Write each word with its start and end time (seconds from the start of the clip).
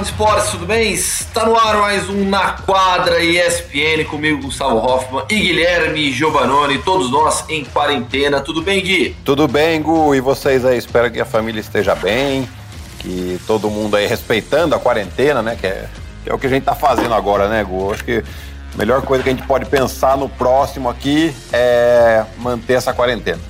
fã 0.00 0.02
de 0.02 0.08
esportes, 0.08 0.50
tudo 0.50 0.66
bem? 0.66 0.92
Está 0.92 1.44
no 1.44 1.56
ar 1.56 1.76
mais 1.76 2.08
um 2.08 2.28
Na 2.28 2.52
Quadra 2.52 3.22
ESPN 3.22 4.04
comigo, 4.08 4.42
Gustavo 4.42 4.76
Hoffman 4.76 5.24
e 5.28 5.38
Guilherme 5.38 6.10
Giovanoni, 6.10 6.78
todos 6.78 7.10
nós 7.10 7.44
em 7.48 7.64
quarentena. 7.64 8.40
Tudo 8.40 8.62
bem, 8.62 8.82
Gui? 8.82 9.16
Tudo 9.24 9.46
bem, 9.46 9.80
Gu, 9.82 10.14
e 10.14 10.20
vocês 10.20 10.64
aí? 10.64 10.78
Espero 10.78 11.10
que 11.10 11.20
a 11.20 11.24
família 11.24 11.60
esteja 11.60 11.94
bem, 11.94 12.48
que 12.98 13.38
todo 13.46 13.70
mundo 13.70 13.96
aí 13.96 14.06
respeitando 14.06 14.74
a 14.74 14.78
quarentena, 14.78 15.42
né? 15.42 15.56
Que 15.60 15.66
é, 15.66 15.86
que 16.24 16.30
é 16.30 16.34
o 16.34 16.38
que 16.38 16.46
a 16.46 16.50
gente 16.50 16.64
tá 16.64 16.74
fazendo 16.74 17.14
agora, 17.14 17.48
né, 17.48 17.62
Gu? 17.62 17.92
Acho 17.92 18.04
que 18.04 18.22
a 18.74 18.78
melhor 18.78 19.02
coisa 19.02 19.22
que 19.22 19.28
a 19.28 19.32
gente 19.32 19.46
pode 19.46 19.66
pensar 19.66 20.16
no 20.16 20.28
próximo 20.28 20.88
aqui 20.88 21.34
é 21.52 22.24
manter 22.38 22.74
essa 22.74 22.92
quarentena. 22.92 23.40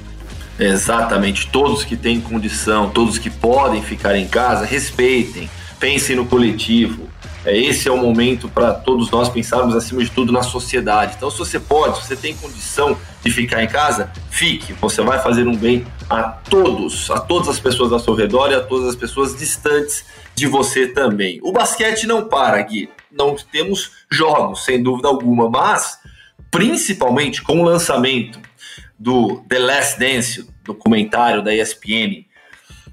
Exatamente, 0.58 1.48
todos 1.48 1.84
que 1.84 1.96
têm 1.96 2.20
condição, 2.20 2.90
todos 2.90 3.18
que 3.18 3.30
podem 3.30 3.82
ficar 3.82 4.16
em 4.16 4.26
casa, 4.26 4.66
respeitem 4.66 5.48
pensem 5.80 6.14
no 6.14 6.26
coletivo. 6.26 7.08
É, 7.44 7.56
esse 7.56 7.88
é 7.88 7.90
o 7.90 7.96
momento 7.96 8.48
para 8.50 8.74
todos 8.74 9.10
nós 9.10 9.30
pensarmos, 9.30 9.74
acima 9.74 10.04
de 10.04 10.10
tudo, 10.10 10.30
na 10.30 10.42
sociedade. 10.42 11.14
Então, 11.16 11.30
se 11.30 11.38
você 11.38 11.58
pode, 11.58 11.96
se 11.96 12.06
você 12.06 12.16
tem 12.16 12.34
condição 12.34 12.96
de 13.24 13.30
ficar 13.30 13.62
em 13.62 13.66
casa, 13.66 14.12
fique. 14.30 14.74
Você 14.74 15.00
vai 15.00 15.18
fazer 15.20 15.48
um 15.48 15.56
bem 15.56 15.86
a 16.08 16.22
todos, 16.24 17.10
a 17.10 17.18
todas 17.18 17.48
as 17.48 17.58
pessoas 17.58 17.92
ao 17.92 17.98
seu 17.98 18.14
redor 18.14 18.50
e 18.50 18.54
a 18.54 18.60
todas 18.60 18.88
as 18.88 18.94
pessoas 18.94 19.36
distantes 19.36 20.04
de 20.34 20.46
você 20.46 20.86
também. 20.86 21.40
O 21.42 21.50
basquete 21.50 22.06
não 22.06 22.28
para, 22.28 22.60
Gui. 22.62 22.90
Não 23.10 23.34
temos 23.34 23.92
jogos, 24.10 24.64
sem 24.64 24.82
dúvida 24.82 25.08
alguma, 25.08 25.48
mas 25.48 25.98
principalmente 26.50 27.42
com 27.42 27.60
o 27.60 27.64
lançamento 27.64 28.38
do 28.98 29.42
The 29.48 29.58
Last 29.58 29.98
Dance, 29.98 30.46
documentário 30.62 31.42
da 31.42 31.54
ESPN, 31.54 32.26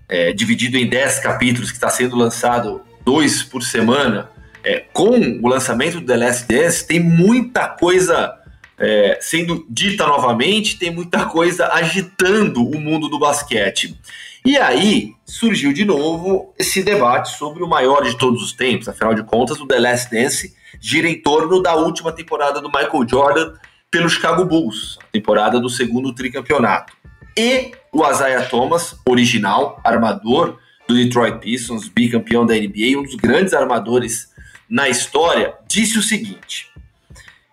é, 0.07 0.31
dividido 0.33 0.77
em 0.77 0.87
10 0.87 1.19
capítulos, 1.19 1.69
que 1.69 1.77
está 1.77 1.89
sendo 1.89 2.15
lançado 2.15 2.81
dois 3.03 3.43
por 3.43 3.63
semana, 3.63 4.29
é, 4.63 4.83
com 4.93 5.39
o 5.41 5.47
lançamento 5.47 5.99
do 5.99 6.05
The 6.05 6.17
Last 6.17 6.47
Dance, 6.47 6.85
tem 6.85 6.99
muita 6.99 7.67
coisa 7.67 8.33
é, 8.77 9.17
sendo 9.21 9.65
dita 9.69 10.05
novamente, 10.05 10.77
tem 10.77 10.91
muita 10.91 11.25
coisa 11.25 11.67
agitando 11.73 12.63
o 12.63 12.79
mundo 12.79 13.09
do 13.09 13.17
basquete. 13.17 13.97
E 14.45 14.57
aí 14.57 15.13
surgiu 15.25 15.73
de 15.73 15.83
novo 15.83 16.53
esse 16.57 16.81
debate 16.83 17.37
sobre 17.37 17.63
o 17.63 17.67
maior 17.67 18.03
de 18.03 18.17
todos 18.17 18.41
os 18.41 18.53
tempos. 18.53 18.87
Afinal 18.87 19.13
de 19.13 19.23
contas, 19.23 19.59
o 19.59 19.67
The 19.67 19.79
Last 19.79 20.11
Dance 20.11 20.55
gira 20.79 21.09
em 21.09 21.21
torno 21.21 21.61
da 21.61 21.75
última 21.75 22.11
temporada 22.11 22.61
do 22.61 22.69
Michael 22.69 23.07
Jordan 23.09 23.53
pelo 23.89 24.09
Chicago 24.09 24.45
Bulls, 24.45 24.99
a 25.01 25.11
temporada 25.11 25.59
do 25.59 25.69
segundo 25.69 26.13
tricampeonato. 26.13 26.93
E 27.37 27.71
o 27.93 28.09
Isaiah 28.09 28.47
Thomas, 28.49 28.95
original, 29.07 29.79
armador 29.83 30.57
do 30.87 30.95
Detroit 30.95 31.37
Pistons, 31.37 31.87
bicampeão 31.87 32.47
da 32.47 32.55
NBA, 32.55 32.97
um 32.97 33.03
dos 33.03 33.13
grandes 33.13 33.53
armadores 33.53 34.33
na 34.67 34.89
história, 34.89 35.53
disse 35.67 35.99
o 35.99 36.01
seguinte: 36.01 36.71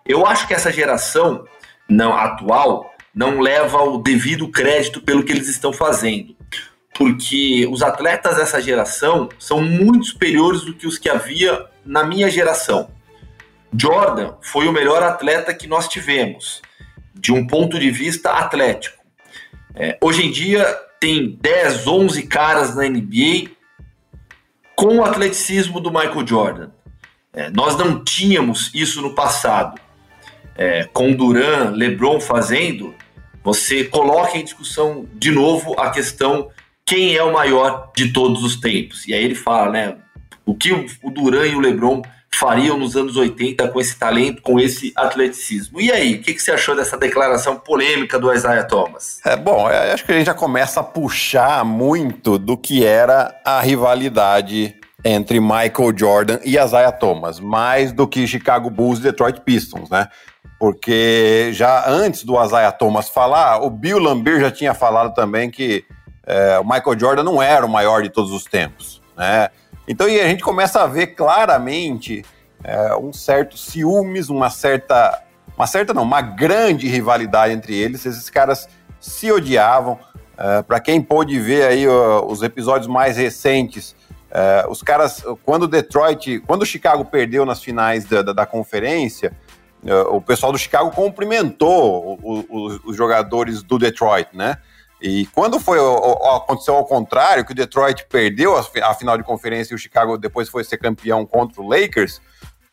Eu 0.03 0.25
acho 0.25 0.47
que 0.47 0.55
essa 0.55 0.71
geração 0.71 1.45
não 1.87 2.17
atual 2.17 2.91
não 3.13 3.39
leva 3.39 3.77
o 3.83 3.99
devido 3.99 4.49
crédito 4.49 5.01
pelo 5.01 5.23
que 5.23 5.31
eles 5.31 5.47
estão 5.47 5.71
fazendo, 5.71 6.35
porque 6.95 7.67
os 7.71 7.83
atletas 7.83 8.37
dessa 8.37 8.59
geração 8.59 9.29
são 9.37 9.61
muito 9.61 10.07
superiores 10.07 10.61
do 10.61 10.73
que 10.73 10.87
os 10.87 10.97
que 10.97 11.09
havia 11.09 11.67
na 11.85 12.03
minha 12.03 12.27
geração. 12.27 12.89
Jordan 13.77 14.33
foi 14.41 14.67
o 14.67 14.73
melhor 14.73 15.03
atleta 15.03 15.53
que 15.53 15.67
nós 15.67 15.87
tivemos, 15.87 16.61
de 17.13 17.31
um 17.31 17.45
ponto 17.45 17.77
de 17.77 17.91
vista 17.91 18.31
atlético. 18.31 18.94
É, 19.75 19.97
hoje 19.99 20.25
em 20.25 20.31
dia 20.31 20.63
tem 20.99 21.37
10, 21.41 21.85
11 21.85 22.23
caras 22.23 22.75
na 22.75 22.87
NBA 22.87 23.51
com 24.75 24.97
o 24.97 25.03
atleticismo 25.03 25.79
do 25.79 25.91
Michael 25.91 26.25
Jordan. 26.25 26.69
É, 27.33 27.49
nós 27.49 27.77
não 27.77 28.03
tínhamos 28.03 28.71
isso 28.73 29.01
no 29.01 29.13
passado. 29.13 29.79
É, 30.57 30.85
com 30.85 31.11
Duran, 31.11 31.71
LeBron 31.71 32.21
fazendo, 32.21 32.95
você 33.43 33.83
coloca 33.83 34.37
em 34.37 34.43
discussão 34.45 35.05
de 35.13 35.29
novo 35.31 35.77
a 35.77 35.89
questão 35.89 36.49
quem 36.85 37.15
é 37.15 37.23
o 37.23 37.33
maior 37.33 37.91
de 37.95 38.13
todos 38.13 38.43
os 38.43 38.55
tempos. 38.55 39.05
E 39.07 39.13
aí 39.13 39.23
ele 39.23 39.35
fala, 39.35 39.71
né? 39.71 39.97
O 40.45 40.55
que 40.55 40.71
o 40.71 41.09
Duran 41.09 41.47
e 41.47 41.55
o 41.55 41.59
LeBron 41.59 42.01
fariam 42.37 42.77
nos 42.77 42.95
anos 42.95 43.15
80 43.15 43.67
com 43.69 43.79
esse 43.79 43.97
talento, 43.97 44.41
com 44.41 44.59
esse 44.59 44.91
atleticismo. 44.95 45.79
E 45.79 45.91
aí, 45.91 46.15
o 46.15 46.21
que, 46.21 46.33
que 46.33 46.41
você 46.41 46.51
achou 46.51 46.75
dessa 46.75 46.97
declaração 46.97 47.57
polêmica 47.57 48.19
do 48.19 48.33
Isaiah 48.33 48.63
Thomas? 48.63 49.19
É 49.25 49.35
bom, 49.35 49.67
acho 49.67 50.05
que 50.05 50.11
a 50.11 50.15
gente 50.15 50.27
já 50.27 50.33
começa 50.33 50.79
a 50.79 50.83
puxar 50.83 51.63
muito 51.63 52.37
do 52.37 52.57
que 52.57 52.85
era 52.85 53.35
a 53.43 53.59
rivalidade 53.61 54.75
entre 55.03 55.39
Michael 55.39 55.93
Jordan 55.95 56.39
e 56.43 56.57
Isaiah 56.57 56.91
Thomas, 56.91 57.39
mais 57.39 57.91
do 57.91 58.07
que 58.07 58.25
Chicago 58.25 58.71
Bulls 58.71 58.99
e 58.99 59.03
Detroit 59.03 59.41
Pistons, 59.41 59.89
né? 59.89 60.07
Porque 60.59 61.51
já 61.53 61.87
antes 61.87 62.23
do 62.23 62.43
Isaiah 62.43 62.71
Thomas 62.71 63.07
falar, 63.07 63.61
o 63.63 63.69
Bill 63.69 63.99
Lambert 63.99 64.41
já 64.41 64.49
tinha 64.49 64.73
falado 64.73 65.13
também 65.13 65.51
que 65.51 65.85
é, 66.25 66.57
o 66.57 66.63
Michael 66.63 66.99
Jordan 66.99 67.23
não 67.23 67.41
era 67.41 67.63
o 67.65 67.69
maior 67.69 68.01
de 68.01 68.09
todos 68.09 68.31
os 68.31 68.45
tempos, 68.45 68.99
né? 69.15 69.49
Então 69.87 70.07
e 70.07 70.19
a 70.19 70.27
gente 70.27 70.43
começa 70.43 70.81
a 70.81 70.87
ver 70.87 71.07
claramente 71.07 72.23
é, 72.63 72.95
um 72.95 73.13
certo 73.13 73.57
ciúmes, 73.57 74.29
uma 74.29 74.49
certa. 74.49 75.21
Uma 75.55 75.67
certa 75.67 75.93
não, 75.93 76.03
uma 76.03 76.21
grande 76.21 76.87
rivalidade 76.87 77.53
entre 77.53 77.75
eles. 77.75 78.05
Esses 78.05 78.29
caras 78.29 78.67
se 78.99 79.31
odiavam. 79.31 79.97
É, 80.37 80.61
Para 80.63 80.79
quem 80.79 81.01
pôde 81.01 81.39
ver 81.39 81.65
aí 81.65 81.87
os 81.87 82.43
episódios 82.43 82.87
mais 82.87 83.15
recentes, 83.15 83.95
é, 84.29 84.65
os 84.67 84.81
caras, 84.81 85.23
quando 85.45 85.65
Detroit, 85.65 86.41
quando 86.41 86.63
o 86.63 86.65
Chicago 86.65 87.05
perdeu 87.05 87.45
nas 87.45 87.63
finais 87.63 88.03
da, 88.03 88.21
da, 88.21 88.33
da 88.33 88.45
conferência, 88.45 89.31
é, 89.85 89.93
o 90.09 90.19
pessoal 90.19 90.51
do 90.51 90.57
Chicago 90.57 90.91
cumprimentou 90.91 92.19
os, 92.21 92.81
os 92.83 92.97
jogadores 92.97 93.63
do 93.63 93.79
Detroit, 93.79 94.27
né? 94.33 94.57
E 95.05 95.25
quando 95.27 95.59
foi 95.59 95.77
aconteceu 96.35 96.75
ao 96.75 96.85
contrário, 96.85 97.45
que 97.45 97.51
o 97.51 97.55
Detroit 97.55 98.05
perdeu 98.09 98.55
a, 98.57 98.93
final 98.93 99.17
de 99.17 99.23
conferência 99.23 99.73
e 99.73 99.75
o 99.75 99.77
Chicago 99.77 100.17
depois 100.17 100.49
foi 100.49 100.63
ser 100.63 100.77
campeão 100.77 101.25
contra 101.25 101.61
o 101.61 101.67
Lakers, 101.67 102.19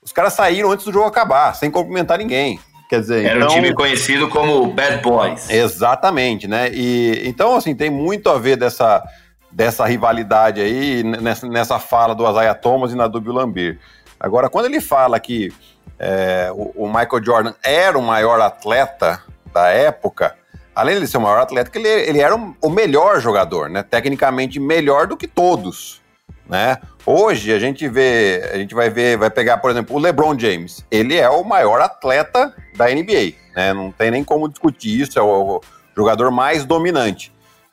os 0.03 0.13
caras 0.13 0.33
saíram 0.33 0.71
antes 0.71 0.87
do 0.87 0.93
jogo 0.93 1.07
acabar, 1.07 1.55
sem 1.55 1.71
cumprimentar 1.71 2.19
ninguém. 2.19 2.59
Quer 2.89 3.01
dizer, 3.01 3.25
era 3.25 3.37
então, 3.37 3.49
um 3.49 3.55
time 3.55 3.75
conhecido 3.75 4.29
como 4.29 4.67
Bad 4.73 5.03
Boys. 5.03 5.49
Exatamente, 5.51 6.49
né? 6.49 6.71
E 6.73 7.23
então 7.27 7.55
assim 7.57 7.75
tem 7.75 7.91
muito 7.91 8.29
a 8.31 8.39
ver 8.39 8.57
dessa 8.57 9.03
dessa 9.51 9.85
rivalidade 9.85 10.61
aí 10.61 11.03
nessa, 11.03 11.47
nessa 11.47 11.79
fala 11.79 12.15
do 12.15 12.29
Isaiah 12.29 12.55
Thomas 12.55 12.93
e 12.93 12.97
na 12.97 13.07
do 13.07 13.21
Bill 13.21 13.35
Lambert. 13.35 13.79
Agora, 14.19 14.49
quando 14.49 14.67
ele 14.67 14.81
fala 14.81 15.21
que 15.21 15.53
é, 15.99 16.51
o, 16.55 16.85
o 16.85 16.87
Michael 16.87 17.25
Jordan 17.25 17.55
era 17.63 17.99
o 17.99 18.03
maior 18.03 18.41
atleta 18.41 19.23
da 19.53 19.69
época, 19.69 20.35
além 20.75 21.01
de 21.01 21.07
ser 21.07 21.19
o 21.19 21.21
maior 21.21 21.41
atleta, 21.41 21.71
ele, 21.79 21.89
ele 21.89 22.21
era 22.21 22.35
o 22.35 22.71
melhor 22.71 23.21
jogador, 23.21 23.69
né? 23.69 23.83
Tecnicamente 23.83 24.59
melhor 24.59 25.07
do 25.07 25.17
que 25.17 25.27
todos, 25.27 26.01
né? 26.49 26.79
Hoje 27.05 27.53
a 27.53 27.59
gente 27.59 27.89
vê, 27.89 28.51
a 28.53 28.57
gente 28.57 28.75
vai 28.75 28.89
ver, 28.89 29.17
vai 29.17 29.31
pegar, 29.31 29.59
por 29.59 29.71
exemplo, 29.71 29.97
o 29.97 29.99
LeBron 29.99 30.39
James. 30.39 30.85
Ele 30.91 31.17
é 31.17 31.29
o 31.29 31.45
maior 31.45 31.81
atleta 31.81 32.55
da 32.77 32.87
NBA, 32.87 33.35
né? 33.55 33.73
Não 33.73 33.91
tem 33.91 34.11
nem 34.11 34.25
como 34.25 34.49
discutir 34.49 35.01
isso, 35.01 35.19
é 35.19 35.23
o, 35.23 35.61
jogador 35.97 36.31
mais 36.31 36.65
dominante. 36.65 37.33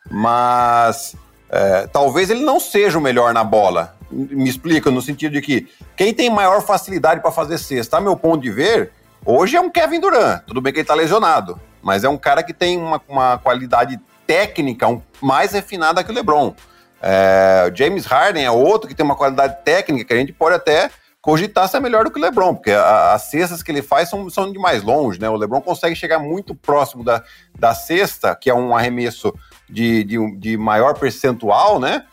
Mas 0.09 1.15
é, 1.49 1.87
talvez 1.87 2.29
ele 2.29 2.43
não 2.43 2.59
seja 2.59 2.97
o 2.97 3.01
melhor 3.01 3.33
na 3.33 3.43
bola. 3.43 3.95
Me 4.11 4.49
explica 4.49 4.89
no 4.89 5.01
sentido 5.01 5.33
de 5.33 5.41
que 5.41 5.67
quem 5.95 6.13
tem 6.13 6.29
maior 6.29 6.61
facilidade 6.61 7.21
para 7.21 7.31
fazer 7.31 7.57
cesta, 7.57 7.97
a 7.97 8.01
meu 8.01 8.17
ponto 8.17 8.41
de 8.41 8.49
ver, 8.49 8.91
hoje 9.25 9.55
é 9.55 9.61
um 9.61 9.69
Kevin 9.69 9.99
Durant. 9.99 10.43
Tudo 10.45 10.61
bem 10.61 10.73
que 10.73 10.79
ele 10.79 10.83
está 10.83 10.95
lesionado, 10.95 11.59
mas 11.81 12.03
é 12.03 12.09
um 12.09 12.17
cara 12.17 12.43
que 12.43 12.53
tem 12.53 12.77
uma, 12.77 13.01
uma 13.07 13.37
qualidade 13.37 13.99
técnica 14.25 14.87
um, 14.87 15.01
mais 15.21 15.51
refinada 15.51 16.03
que 16.03 16.11
o 16.11 16.13
LeBron. 16.13 16.53
É, 17.01 17.71
James 17.75 18.05
Harden 18.05 18.43
é 18.43 18.51
outro 18.51 18.87
que 18.87 18.95
tem 18.95 19.05
uma 19.05 19.15
qualidade 19.15 19.57
técnica 19.63 20.05
que 20.05 20.13
a 20.13 20.17
gente 20.17 20.33
pode 20.33 20.55
até 20.55 20.91
cogitar 21.21 21.67
ser 21.67 21.79
melhor 21.79 22.05
do 22.05 22.11
que 22.11 22.19
o 22.19 22.21
LeBron, 22.21 22.55
porque 22.55 22.71
a, 22.71 23.13
as 23.13 23.23
cestas 23.29 23.61
que 23.61 23.71
ele 23.71 23.81
faz 23.81 24.09
são, 24.09 24.29
são 24.29 24.51
de 24.51 24.59
mais 24.59 24.83
longe, 24.83 25.19
né? 25.19 25.29
O 25.29 25.35
LeBron 25.35 25.61
consegue 25.61 25.95
chegar 25.95 26.19
muito 26.19 26.55
próximo 26.55 27.03
da, 27.03 27.23
da 27.57 27.73
cesta, 27.73 28.35
que 28.35 28.49
é 28.49 28.53
um 28.53 28.75
arremesso 28.75 29.33
de, 29.69 30.03
de, 30.03 30.37
de 30.37 30.57
maior 30.57 30.97
percentual, 30.97 31.79
né? 31.79 32.05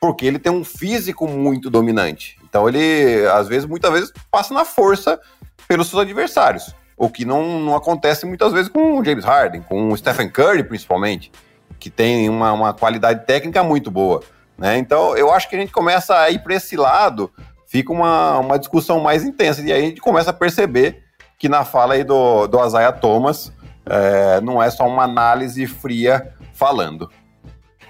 Porque 0.00 0.26
ele 0.26 0.38
tem 0.38 0.52
um 0.52 0.64
físico 0.64 1.26
muito 1.28 1.70
dominante. 1.70 2.38
Então 2.42 2.68
ele, 2.68 3.26
às 3.28 3.48
vezes, 3.48 3.66
muitas 3.66 3.92
vezes, 3.92 4.12
passa 4.30 4.54
na 4.54 4.64
força 4.64 5.20
pelos 5.66 5.88
seus 5.88 6.02
adversários. 6.02 6.74
O 6.96 7.08
que 7.08 7.24
não, 7.24 7.60
não 7.60 7.74
acontece 7.74 8.24
muitas 8.24 8.52
vezes 8.52 8.68
com 8.68 8.98
o 8.98 9.04
James 9.04 9.24
Harden, 9.24 9.62
com 9.62 9.90
o 9.90 9.96
Stephen 9.96 10.28
Curry, 10.28 10.62
principalmente, 10.62 11.30
que 11.78 11.90
tem 11.90 12.28
uma, 12.28 12.52
uma 12.52 12.72
qualidade 12.72 13.26
técnica 13.26 13.62
muito 13.62 13.90
boa. 13.90 14.22
Né? 14.56 14.78
Então, 14.78 15.16
eu 15.16 15.32
acho 15.32 15.48
que 15.48 15.56
a 15.56 15.58
gente 15.58 15.72
começa 15.72 16.16
a 16.16 16.30
ir 16.30 16.38
para 16.40 16.54
esse 16.54 16.76
lado, 16.76 17.30
fica 17.66 17.92
uma, 17.92 18.38
uma 18.38 18.58
discussão 18.58 19.00
mais 19.00 19.24
intensa, 19.24 19.60
e 19.60 19.72
aí 19.72 19.82
a 19.82 19.86
gente 19.86 20.00
começa 20.00 20.30
a 20.30 20.32
perceber 20.32 21.02
que 21.38 21.48
na 21.48 21.64
fala 21.64 21.94
aí 21.94 22.04
do, 22.04 22.46
do 22.46 22.64
Isaiah 22.64 22.92
Thomas, 22.92 23.52
é, 23.86 24.40
não 24.40 24.62
é 24.62 24.70
só 24.70 24.86
uma 24.86 25.02
análise 25.02 25.66
fria 25.66 26.32
falando. 26.52 27.10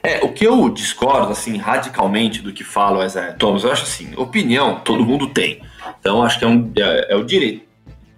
É, 0.03 0.23
o 0.23 0.33
que 0.33 0.45
eu 0.47 0.69
discordo, 0.69 1.33
assim, 1.33 1.57
radicalmente 1.57 2.43
do 2.43 2.53
que 2.53 2.63
fala 2.63 2.99
o 2.99 3.05
Isaiah 3.05 3.33
Thomas, 3.33 3.65
eu 3.65 3.73
acho 3.73 3.85
assim, 3.85 4.13
opinião 4.17 4.81
todo 4.81 5.05
mundo 5.05 5.29
tem. 5.29 5.63
Então, 5.99 6.23
acho 6.23 6.39
que 6.39 6.45
é, 6.45 6.49
um, 6.49 6.71
é, 6.77 7.13
é 7.13 7.17
o 7.17 7.25
direito. 7.25 7.64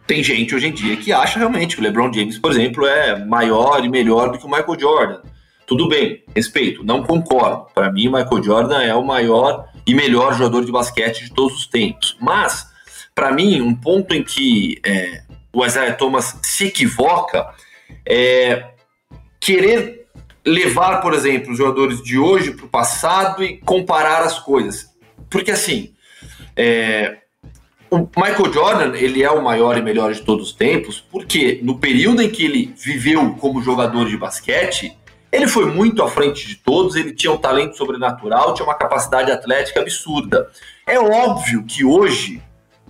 Tem 0.07 0.23
gente 0.23 0.55
hoje 0.55 0.69
em 0.69 0.73
dia 0.73 0.97
que 0.97 1.13
acha 1.13 1.39
realmente 1.39 1.75
que 1.75 1.83
o 1.83 1.85
LeBron 1.85 2.13
James, 2.13 2.39
por 2.39 2.53
exemplo, 2.53 2.87
é 2.87 3.25
maior 3.25 3.85
e 3.85 3.89
melhor 3.89 4.31
do 4.31 4.39
que 4.39 4.47
o 4.47 4.49
Michael 4.49 4.79
Jordan. 4.79 5.21
Tudo 5.67 5.89
bem, 5.89 6.23
respeito, 6.35 6.85
não 6.85 7.03
concordo. 7.03 7.67
Para 7.75 7.91
mim, 7.91 8.07
o 8.07 8.13
Michael 8.13 8.43
Jordan 8.43 8.83
é 8.83 8.95
o 8.95 9.05
maior 9.05 9.69
e 9.85 9.95
melhor 9.95 10.35
jogador 10.35 10.65
de 10.65 10.71
basquete 10.71 11.25
de 11.25 11.35
todos 11.35 11.59
os 11.59 11.67
tempos. 11.67 12.17
Mas, 12.21 12.69
para 13.13 13.33
mim, 13.33 13.61
um 13.61 13.75
ponto 13.75 14.15
em 14.15 14.23
que 14.23 14.81
é, 14.85 15.23
o 15.53 15.67
Isaiah 15.67 15.95
Thomas 15.95 16.39
se 16.41 16.67
equivoca 16.67 17.49
é 18.07 18.65
querer 19.41 20.07
levar, 20.47 21.01
por 21.01 21.15
exemplo, 21.15 21.51
os 21.51 21.59
jogadores 21.59 22.01
de 22.01 22.17
hoje 22.17 22.53
para 22.53 22.67
o 22.67 22.69
passado 22.69 23.43
e 23.43 23.59
comparar 23.59 24.23
as 24.23 24.39
coisas. 24.39 24.87
Porque 25.29 25.51
assim, 25.51 25.93
é, 26.55 27.19
o 27.91 27.99
Michael 27.99 28.53
Jordan 28.53 28.97
ele 28.97 29.23
é 29.23 29.31
o 29.31 29.43
maior 29.43 29.77
e 29.77 29.83
melhor 29.83 30.13
de 30.13 30.23
todos 30.23 30.49
os 30.49 30.53
tempos, 30.55 31.01
porque 31.01 31.61
no 31.63 31.79
período 31.79 32.23
em 32.23 32.31
que 32.31 32.45
ele 32.45 32.75
viveu 32.77 33.35
como 33.35 33.63
jogador 33.63 34.07
de 34.09 34.17
basquete, 34.17 34.97
ele 35.31 35.47
foi 35.47 35.67
muito 35.67 36.03
à 36.03 36.09
frente 36.09 36.47
de 36.47 36.57
todos, 36.57 36.97
ele 36.97 37.13
tinha 37.13 37.33
um 37.33 37.39
talento 37.39 37.77
sobrenatural, 37.77 38.55
tinha 38.55 38.67
uma 38.67 38.75
capacidade 38.75 39.31
atlética 39.31 39.81
absurda. 39.81 40.49
É 40.87 40.99
óbvio 40.99 41.65
que 41.65 41.85
hoje 41.85 42.43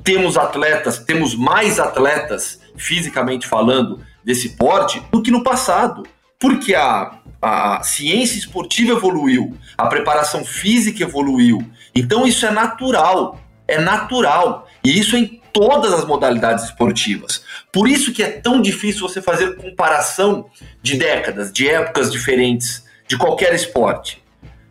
temos 0.04 0.36
atletas, 0.36 0.98
temos 0.98 1.34
mais 1.34 1.80
atletas, 1.80 2.60
fisicamente 2.76 3.46
falando, 3.46 4.00
desse 4.24 4.50
porte 4.50 5.02
do 5.10 5.22
que 5.22 5.30
no 5.30 5.42
passado. 5.42 6.04
Porque 6.38 6.74
a 6.74 7.18
a 7.40 7.82
ciência 7.82 8.38
esportiva 8.38 8.92
evoluiu, 8.92 9.56
a 9.76 9.86
preparação 9.86 10.44
física 10.44 11.02
evoluiu. 11.02 11.64
Então 11.94 12.26
isso 12.26 12.46
é 12.46 12.50
natural, 12.50 13.38
é 13.68 13.78
natural. 13.78 14.65
E 14.86 14.96
isso 15.00 15.16
em 15.16 15.42
todas 15.52 15.92
as 15.92 16.04
modalidades 16.04 16.66
esportivas. 16.66 17.42
Por 17.72 17.88
isso 17.88 18.12
que 18.12 18.22
é 18.22 18.30
tão 18.30 18.62
difícil 18.62 19.00
você 19.00 19.20
fazer 19.20 19.56
comparação 19.56 20.48
de 20.80 20.96
décadas, 20.96 21.52
de 21.52 21.68
épocas 21.68 22.12
diferentes, 22.12 22.84
de 23.08 23.18
qualquer 23.18 23.52
esporte. 23.52 24.22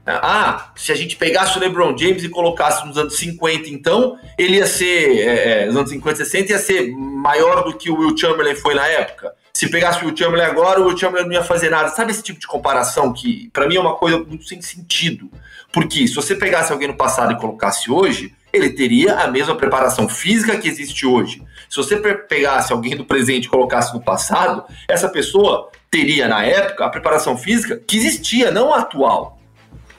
Ah, 0.07 0.71
se 0.77 0.93
a 0.93 0.95
gente 0.95 1.17
pegasse 1.17 1.57
o 1.57 1.59
LeBron 1.59 1.97
James 1.97 2.23
e 2.23 2.29
colocasse 2.29 2.87
nos 2.87 2.97
anos 2.97 3.17
50, 3.17 3.67
então, 3.69 4.17
ele 4.37 4.55
ia 4.55 4.67
ser, 4.67 5.19
é, 5.19 5.63
é, 5.63 5.65
nos 5.65 5.75
anos 5.75 5.89
50 5.89 6.21
e 6.21 6.25
60, 6.25 6.51
ia 6.53 6.59
ser 6.59 6.91
maior 6.95 7.65
do 7.65 7.75
que 7.75 7.89
o 7.89 7.97
Will 7.97 8.17
Chamberlain 8.17 8.55
foi 8.55 8.73
na 8.73 8.87
época 8.87 9.33
se 9.55 9.69
pegasse 9.69 10.03
o 10.03 10.07
Will 10.07 10.17
Chamberlain 10.17 10.43
agora, 10.43 10.81
o 10.81 10.87
Will 10.87 10.97
Chamberlain 10.97 11.27
não 11.27 11.33
ia 11.33 11.41
fazer 11.41 11.69
nada. 11.69 11.87
Sabe 11.87 12.11
esse 12.11 12.21
tipo 12.21 12.37
de 12.37 12.45
comparação 12.45 13.13
que, 13.13 13.49
para 13.53 13.65
mim, 13.65 13.77
é 13.77 13.79
uma 13.79 13.95
coisa 13.95 14.19
muito 14.19 14.43
sem 14.43 14.61
sentido? 14.61 15.31
Porque 15.71 16.05
se 16.05 16.13
você 16.13 16.35
pegasse 16.35 16.73
alguém 16.73 16.89
no 16.89 16.97
passado 16.97 17.31
e 17.31 17.37
colocasse 17.37 17.89
hoje, 17.89 18.34
ele 18.55 18.71
teria 18.71 19.15
a 19.15 19.27
mesma 19.27 19.55
preparação 19.55 20.07
física 20.07 20.57
que 20.57 20.67
existe 20.67 21.05
hoje. 21.05 21.41
Se 21.69 21.77
você 21.77 21.97
pegasse 21.97 22.71
alguém 22.71 22.95
do 22.95 23.05
presente 23.05 23.45
e 23.45 23.49
colocasse 23.49 23.93
no 23.93 24.01
passado, 24.01 24.63
essa 24.87 25.09
pessoa 25.09 25.69
teria, 25.89 26.27
na 26.27 26.43
época, 26.43 26.85
a 26.85 26.89
preparação 26.89 27.37
física 27.37 27.81
que 27.85 27.97
existia, 27.97 28.51
não 28.51 28.73
a 28.73 28.79
atual. 28.79 29.39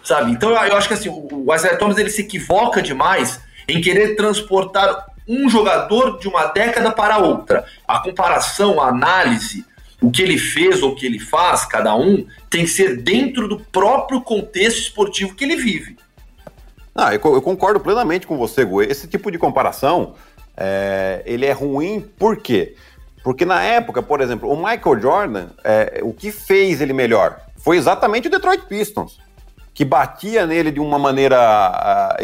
Sabe? 0.03 0.31
Então 0.31 0.51
eu 0.51 0.77
acho 0.77 0.89
que 0.89 0.95
assim, 0.95 1.09
o 1.09 1.53
Isaiah 1.55 1.77
Thomas 1.77 1.99
ele 1.99 2.11
se 2.11 2.23
equivoca 2.23 2.81
demais 2.81 3.41
em 3.69 3.81
querer 3.81 4.15
transportar 4.15 5.07
um 5.27 5.49
jogador 5.49 6.19
de 6.19 6.29
uma 6.29 6.47
década 6.47 6.93
para 6.93 7.19
outra. 7.19 7.65
A 7.87 7.99
comparação, 7.99 8.81
a 8.81 8.89
análise, 8.89 9.65
o 10.01 10.11
que 10.11 10.23
ele 10.23 10.39
fez 10.39 10.83
ou 10.83 10.93
o 10.93 10.95
que 10.95 11.07
ele 11.07 11.19
faz, 11.19 11.65
cada 11.65 11.97
um, 11.97 12.27
tem 12.49 12.65
que 12.65 12.71
ser 12.71 13.03
dentro 13.03 13.49
do 13.49 13.59
próprio 13.59 14.21
contexto 14.21 14.79
esportivo 14.79 15.35
que 15.35 15.45
ele 15.45 15.57
vive. 15.57 15.97
Ah, 16.97 17.15
eu, 17.15 17.21
eu 17.35 17.43
concordo 17.43 17.79
plenamente 17.81 18.27
com 18.27 18.37
você, 18.37 18.65
Gu. 18.65 18.83
Esse 18.83 19.07
tipo 19.07 19.31
de 19.31 19.39
comparação, 19.39 20.15
é, 20.57 21.23
ele 21.27 21.45
é 21.45 21.53
ruim 21.53 22.01
por 22.19 22.39
quê? 22.39 22.75
Porque 23.23 23.45
na 23.45 23.63
época, 23.63 24.03
por 24.03 24.21
exemplo, 24.21 24.51
o 24.51 24.57
Michael 24.57 25.01
Jordan, 25.01 25.47
é, 25.63 26.01
o 26.03 26.13
que 26.13 26.31
fez 26.31 26.81
ele 26.81 26.93
melhor 26.93 27.41
foi 27.59 27.77
exatamente 27.77 28.29
o 28.29 28.31
Detroit 28.31 28.65
Pistons, 28.67 29.19
que 29.75 29.85
batia 29.85 30.47
nele 30.47 30.71
de 30.71 30.81
uma 30.81 30.99
maneira, 30.99 31.37
ah, 31.39 32.17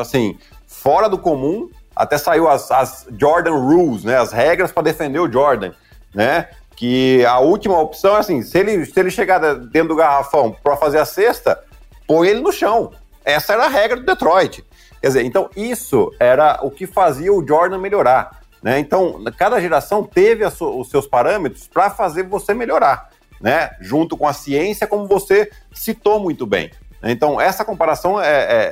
assim, 0.00 0.38
fora 0.66 1.08
do 1.08 1.18
comum 1.18 1.68
até 1.94 2.16
saiu 2.16 2.48
as, 2.48 2.70
as 2.70 3.06
Jordan 3.18 3.56
Rules, 3.56 4.04
né? 4.04 4.16
As 4.16 4.32
regras 4.32 4.72
para 4.72 4.84
defender 4.84 5.18
o 5.18 5.30
Jordan, 5.30 5.72
né? 6.14 6.48
Que 6.76 7.24
a 7.26 7.38
última 7.40 7.78
opção 7.78 8.16
é 8.16 8.20
assim: 8.20 8.42
se 8.42 8.58
ele, 8.58 8.86
se 8.86 8.98
ele 8.98 9.10
chegar 9.10 9.38
dentro 9.38 9.88
do 9.88 9.96
garrafão 9.96 10.56
para 10.62 10.76
fazer 10.76 10.98
a 10.98 11.04
cesta, 11.04 11.62
põe 12.06 12.28
ele 12.28 12.40
no 12.40 12.52
chão. 12.52 12.92
Essa 13.30 13.54
era 13.54 13.66
a 13.66 13.68
regra 13.68 13.96
do 13.96 14.06
Detroit. 14.06 14.64
Quer 15.00 15.06
dizer, 15.06 15.24
então 15.24 15.48
isso 15.56 16.12
era 16.20 16.60
o 16.62 16.70
que 16.70 16.86
fazia 16.86 17.32
o 17.32 17.46
Jordan 17.46 17.78
melhorar. 17.78 18.40
Né? 18.62 18.78
Então, 18.78 19.22
cada 19.38 19.60
geração 19.60 20.04
teve 20.04 20.44
os 20.44 20.90
seus 20.90 21.06
parâmetros 21.06 21.66
para 21.66 21.88
fazer 21.88 22.24
você 22.24 22.52
melhorar, 22.52 23.10
né? 23.40 23.70
junto 23.80 24.16
com 24.16 24.26
a 24.26 24.32
ciência, 24.32 24.86
como 24.86 25.06
você 25.06 25.50
citou 25.72 26.20
muito 26.20 26.46
bem. 26.46 26.70
Então, 27.02 27.40
essa 27.40 27.64
comparação 27.64 28.20
é, 28.20 28.28
é, 28.28 28.70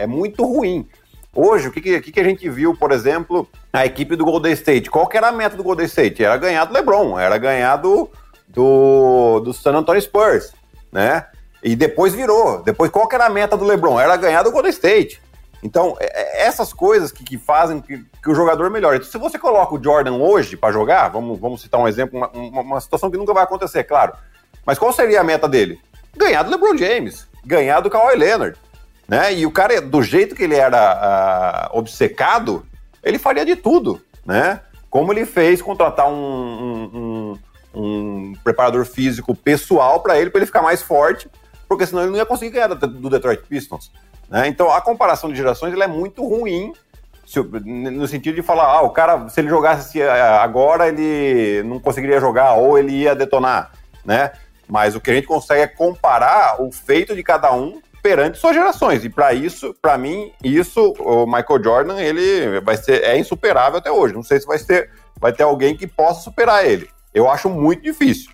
é, 0.00 0.02
é 0.02 0.06
muito 0.06 0.44
ruim. 0.44 0.88
Hoje, 1.34 1.68
o 1.68 1.72
que, 1.72 1.80
que, 1.80 2.12
que, 2.12 2.20
a 2.20 2.24
gente 2.24 2.48
viu, 2.50 2.76
por 2.76 2.92
exemplo, 2.92 3.48
a 3.72 3.86
equipe 3.86 4.16
do 4.16 4.24
Golden 4.24 4.52
State? 4.52 4.90
Qual 4.90 5.06
que 5.06 5.16
era 5.16 5.28
a 5.28 5.32
meta 5.32 5.56
do 5.56 5.62
Golden 5.62 5.86
State? 5.86 6.22
Era 6.22 6.36
ganhar 6.36 6.64
do 6.64 6.74
LeBron, 6.74 7.18
era 7.18 7.38
ganhar 7.38 7.76
do, 7.76 8.10
do, 8.48 9.40
do 9.40 9.52
San 9.52 9.72
Antonio 9.72 10.02
Spurs, 10.02 10.52
né? 10.90 11.26
E 11.62 11.76
depois 11.76 12.14
virou. 12.14 12.62
Depois, 12.62 12.90
qual 12.90 13.06
que 13.06 13.14
era 13.14 13.26
a 13.26 13.30
meta 13.30 13.56
do 13.56 13.64
LeBron? 13.64 14.00
Era 14.00 14.16
ganhar 14.16 14.42
do 14.42 14.50
Golden 14.50 14.70
State. 14.70 15.22
Então, 15.62 15.96
é, 16.00 16.06
é, 16.06 16.46
essas 16.46 16.72
coisas 16.72 17.12
que, 17.12 17.22
que 17.22 17.38
fazem 17.38 17.80
que, 17.80 17.98
que, 17.98 18.30
o 18.30 18.34
jogador 18.34 18.68
melhore. 18.68 18.96
Então, 18.96 19.08
se 19.08 19.16
você 19.16 19.38
coloca 19.38 19.74
o 19.74 19.82
Jordan 19.82 20.14
hoje 20.14 20.56
para 20.56 20.72
jogar, 20.72 21.08
vamos, 21.08 21.38
vamos 21.38 21.62
citar 21.62 21.80
um 21.80 21.86
exemplo, 21.86 22.18
uma, 22.18 22.60
uma, 22.60 22.80
situação 22.80 23.10
que 23.10 23.16
nunca 23.16 23.32
vai 23.32 23.44
acontecer, 23.44 23.84
claro. 23.84 24.12
Mas 24.66 24.78
qual 24.78 24.92
seria 24.92 25.20
a 25.20 25.24
meta 25.24 25.48
dele? 25.48 25.80
Ganhar 26.16 26.42
do 26.42 26.50
LeBron 26.50 26.76
James, 26.76 27.28
ganhar 27.44 27.80
do 27.80 27.88
Kawhi 27.88 28.16
Leonard. 28.16 28.58
Né? 29.06 29.34
E 29.34 29.46
o 29.46 29.52
cara, 29.52 29.80
do 29.80 30.02
jeito 30.02 30.34
que 30.34 30.42
ele 30.42 30.56
era 30.56 31.70
uh, 31.72 31.78
obcecado, 31.78 32.66
ele 33.02 33.18
faria 33.18 33.44
de 33.44 33.54
tudo, 33.54 34.00
né? 34.24 34.60
Como 34.90 35.12
ele 35.12 35.24
fez 35.24 35.62
contratar 35.62 36.08
um, 36.08 36.12
um, 36.12 37.38
um, 37.74 37.82
um 37.82 38.32
preparador 38.44 38.84
físico 38.84 39.34
pessoal 39.34 40.00
para 40.00 40.18
ele, 40.18 40.30
para 40.30 40.40
ele 40.40 40.46
ficar 40.46 40.62
mais 40.62 40.82
forte, 40.82 41.28
porque 41.72 41.86
senão 41.86 42.02
ele 42.02 42.10
não 42.10 42.18
ia 42.18 42.26
conseguir 42.26 42.50
ganhar 42.50 42.68
do 42.68 43.08
Detroit 43.08 43.42
Pistons. 43.48 43.90
Né? 44.28 44.46
Então 44.46 44.70
a 44.70 44.80
comparação 44.80 45.30
de 45.30 45.36
gerações 45.36 45.74
é 45.78 45.86
muito 45.86 46.22
ruim 46.26 46.72
no 47.64 48.06
sentido 48.06 48.34
de 48.34 48.42
falar, 48.42 48.64
ah, 48.64 48.82
o 48.82 48.90
cara, 48.90 49.28
se 49.30 49.40
ele 49.40 49.48
jogasse 49.48 50.02
agora, 50.02 50.88
ele 50.88 51.62
não 51.62 51.80
conseguiria 51.80 52.20
jogar 52.20 52.54
ou 52.54 52.78
ele 52.78 52.92
ia 52.92 53.14
detonar, 53.14 53.72
né? 54.04 54.32
Mas 54.68 54.94
o 54.94 55.00
que 55.00 55.10
a 55.10 55.14
gente 55.14 55.26
consegue 55.26 55.62
é 55.62 55.66
comparar 55.66 56.60
o 56.60 56.70
feito 56.70 57.14
de 57.14 57.22
cada 57.22 57.54
um 57.54 57.80
perante 58.02 58.38
suas 58.38 58.54
gerações. 58.54 59.02
E 59.02 59.08
para 59.08 59.32
isso, 59.32 59.74
para 59.80 59.96
mim, 59.96 60.30
isso, 60.44 60.92
o 60.98 61.24
Michael 61.24 61.62
Jordan, 61.62 62.00
ele 62.00 62.60
vai 62.60 62.76
ser 62.76 63.02
é 63.02 63.16
insuperável 63.16 63.78
até 63.78 63.90
hoje. 63.90 64.12
Não 64.12 64.22
sei 64.22 64.38
se 64.38 64.46
vai 64.46 64.58
ter, 64.58 64.90
vai 65.18 65.32
ter 65.32 65.44
alguém 65.44 65.74
que 65.74 65.86
possa 65.86 66.20
superar 66.20 66.66
ele. 66.66 66.90
Eu 67.14 67.30
acho 67.30 67.48
muito 67.48 67.82
difícil. 67.82 68.30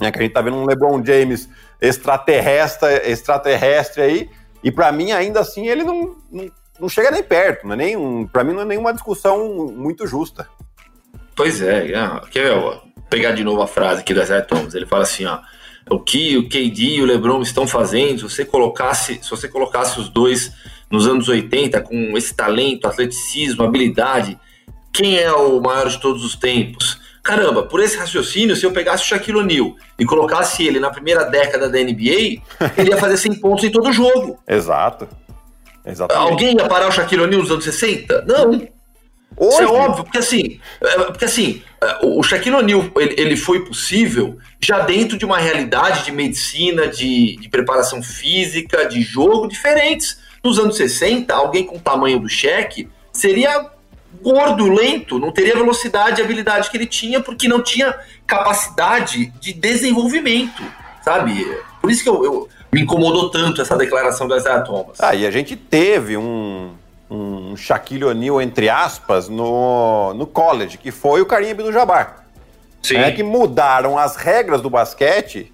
É 0.00 0.10
que 0.10 0.18
a 0.18 0.22
gente 0.22 0.32
tá 0.32 0.42
vendo 0.42 0.56
um 0.56 0.66
LeBron 0.66 1.02
James 1.04 1.48
extraterrestre, 1.82 3.10
extraterrestre 3.10 4.02
aí, 4.02 4.30
e 4.62 4.70
para 4.70 4.92
mim 4.92 5.10
ainda 5.10 5.40
assim 5.40 5.66
ele 5.66 5.82
não, 5.82 6.16
não, 6.30 6.50
não, 6.78 6.88
chega 6.88 7.10
nem 7.10 7.24
perto, 7.24 7.66
não 7.66 7.74
é 7.74 7.76
nem 7.76 8.26
para 8.28 8.44
mim 8.44 8.52
não 8.52 8.62
é 8.62 8.64
nenhuma 8.64 8.92
discussão 8.92 9.66
muito 9.76 10.06
justa. 10.06 10.48
Pois 11.34 11.60
é, 11.60 11.90
é 11.90 12.20
quer 12.30 12.44
ver, 12.44 12.80
pegar 13.10 13.32
de 13.32 13.42
novo 13.42 13.60
a 13.60 13.66
frase 13.66 14.00
aqui 14.00 14.14
do 14.14 14.22
Isaiah 14.22 14.46
Thomas, 14.46 14.74
ele 14.74 14.86
fala 14.86 15.02
assim, 15.02 15.26
ó, 15.26 15.40
o 15.90 15.98
que 15.98 16.36
o 16.36 16.48
KD 16.48 16.96
e 16.96 17.02
o 17.02 17.04
LeBron 17.04 17.42
estão 17.42 17.66
fazendo, 17.66 18.18
se 18.18 18.36
você 18.36 18.44
colocasse, 18.44 19.18
se 19.20 19.28
você 19.28 19.48
colocasse 19.48 19.98
os 19.98 20.08
dois 20.08 20.52
nos 20.88 21.08
anos 21.08 21.28
80 21.28 21.80
com 21.80 22.16
esse 22.16 22.32
talento, 22.32 22.86
atleticismo, 22.86 23.64
habilidade, 23.64 24.38
quem 24.92 25.18
é 25.18 25.32
o 25.32 25.60
maior 25.60 25.88
de 25.88 26.00
todos 26.00 26.24
os 26.24 26.36
tempos? 26.36 27.00
Caramba, 27.22 27.62
por 27.62 27.80
esse 27.80 27.96
raciocínio, 27.96 28.56
se 28.56 28.66
eu 28.66 28.72
pegasse 28.72 29.04
o 29.04 29.06
Shaquille 29.06 29.38
O'Neal 29.38 29.76
e 29.98 30.04
colocasse 30.04 30.66
ele 30.66 30.80
na 30.80 30.90
primeira 30.90 31.24
década 31.24 31.68
da 31.68 31.78
NBA, 31.78 32.42
ele 32.76 32.90
ia 32.90 32.96
fazer 32.96 33.16
100 33.16 33.40
pontos 33.40 33.64
em 33.64 33.70
todo 33.70 33.92
jogo. 33.92 34.38
Exato. 34.46 35.08
Exatamente. 35.84 36.30
Alguém 36.30 36.56
ia 36.56 36.68
parar 36.68 36.88
o 36.88 36.92
Shaquille 36.92 37.22
O'Neal 37.22 37.42
nos 37.42 37.50
anos 37.50 37.64
60? 37.64 38.22
Não. 38.22 38.72
Hoje? 39.36 39.54
Isso 39.54 39.62
é 39.62 39.66
óbvio, 39.66 40.04
porque 40.04 40.18
assim, 40.18 40.60
é, 40.80 40.98
porque 41.04 41.24
assim, 41.24 41.62
é, 41.80 41.98
o 42.02 42.22
Shaquille 42.22 42.56
O'Neal 42.56 42.90
ele, 42.96 43.36
foi 43.36 43.64
possível 43.64 44.38
já 44.60 44.80
dentro 44.80 45.16
de 45.16 45.24
uma 45.24 45.38
realidade 45.38 46.04
de 46.04 46.12
medicina, 46.12 46.86
de, 46.86 47.36
de, 47.36 47.48
preparação 47.48 48.02
física, 48.02 48.86
de 48.86 49.00
jogo 49.00 49.48
diferentes. 49.48 50.20
Nos 50.44 50.58
anos 50.58 50.76
60, 50.76 51.32
alguém 51.32 51.64
com 51.64 51.76
o 51.76 51.80
tamanho 51.80 52.18
do 52.18 52.28
Shaq 52.28 52.88
seria 53.12 53.70
gordo, 54.22 54.72
lento, 54.72 55.18
não 55.18 55.32
teria 55.32 55.54
velocidade 55.54 56.20
e 56.20 56.24
habilidade 56.24 56.70
que 56.70 56.76
ele 56.76 56.86
tinha 56.86 57.20
porque 57.20 57.48
não 57.48 57.62
tinha 57.62 57.94
capacidade 58.26 59.32
de 59.40 59.52
desenvolvimento, 59.52 60.62
sabe? 61.04 61.44
Por 61.80 61.90
isso 61.90 62.02
que 62.02 62.08
eu, 62.08 62.24
eu 62.24 62.48
me 62.72 62.82
incomodou 62.82 63.30
tanto 63.30 63.60
essa 63.60 63.76
declaração 63.76 64.28
do 64.28 64.36
Isaiah 64.36 64.60
Thomas. 64.60 65.00
Ah, 65.00 65.14
e 65.14 65.26
a 65.26 65.30
gente 65.30 65.56
teve 65.56 66.16
um, 66.16 66.70
um 67.10 67.56
Shaquille 67.56 68.04
O'Neal, 68.04 68.40
entre 68.40 68.68
aspas, 68.68 69.28
no, 69.28 70.14
no 70.14 70.26
college, 70.26 70.78
que 70.78 70.92
foi 70.92 71.20
o 71.20 71.26
Karim 71.26 71.50
Abdul-Jabbar. 71.50 72.24
Sim. 72.82 72.96
É 72.96 73.10
que 73.10 73.22
mudaram 73.22 73.98
as 73.98 74.16
regras 74.16 74.60
do 74.60 74.70
basquete 74.70 75.52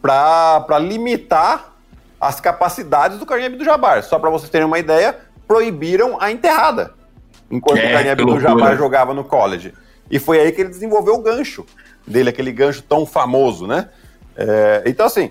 para 0.00 0.78
limitar 0.78 1.74
as 2.20 2.40
capacidades 2.40 3.18
do 3.18 3.26
Karim 3.26 3.46
Abdul-Jabbar. 3.46 4.02
Só 4.02 4.18
para 4.18 4.30
vocês 4.30 4.50
terem 4.50 4.66
uma 4.66 4.78
ideia, 4.78 5.16
proibiram 5.46 6.18
a 6.20 6.30
enterrada 6.30 6.99
enquanto 7.50 7.78
é, 7.78 7.88
o 7.88 7.92
Karim 7.92 8.08
Abdul-Jabbar 8.10 8.76
jogava 8.76 9.12
no 9.12 9.24
college. 9.24 9.74
E 10.10 10.18
foi 10.18 10.40
aí 10.40 10.52
que 10.52 10.60
ele 10.60 10.70
desenvolveu 10.70 11.14
o 11.14 11.22
gancho 11.22 11.64
dele, 12.06 12.30
aquele 12.30 12.52
gancho 12.52 12.82
tão 12.82 13.06
famoso, 13.06 13.66
né? 13.66 13.88
É, 14.36 14.82
então, 14.86 15.06
assim, 15.06 15.30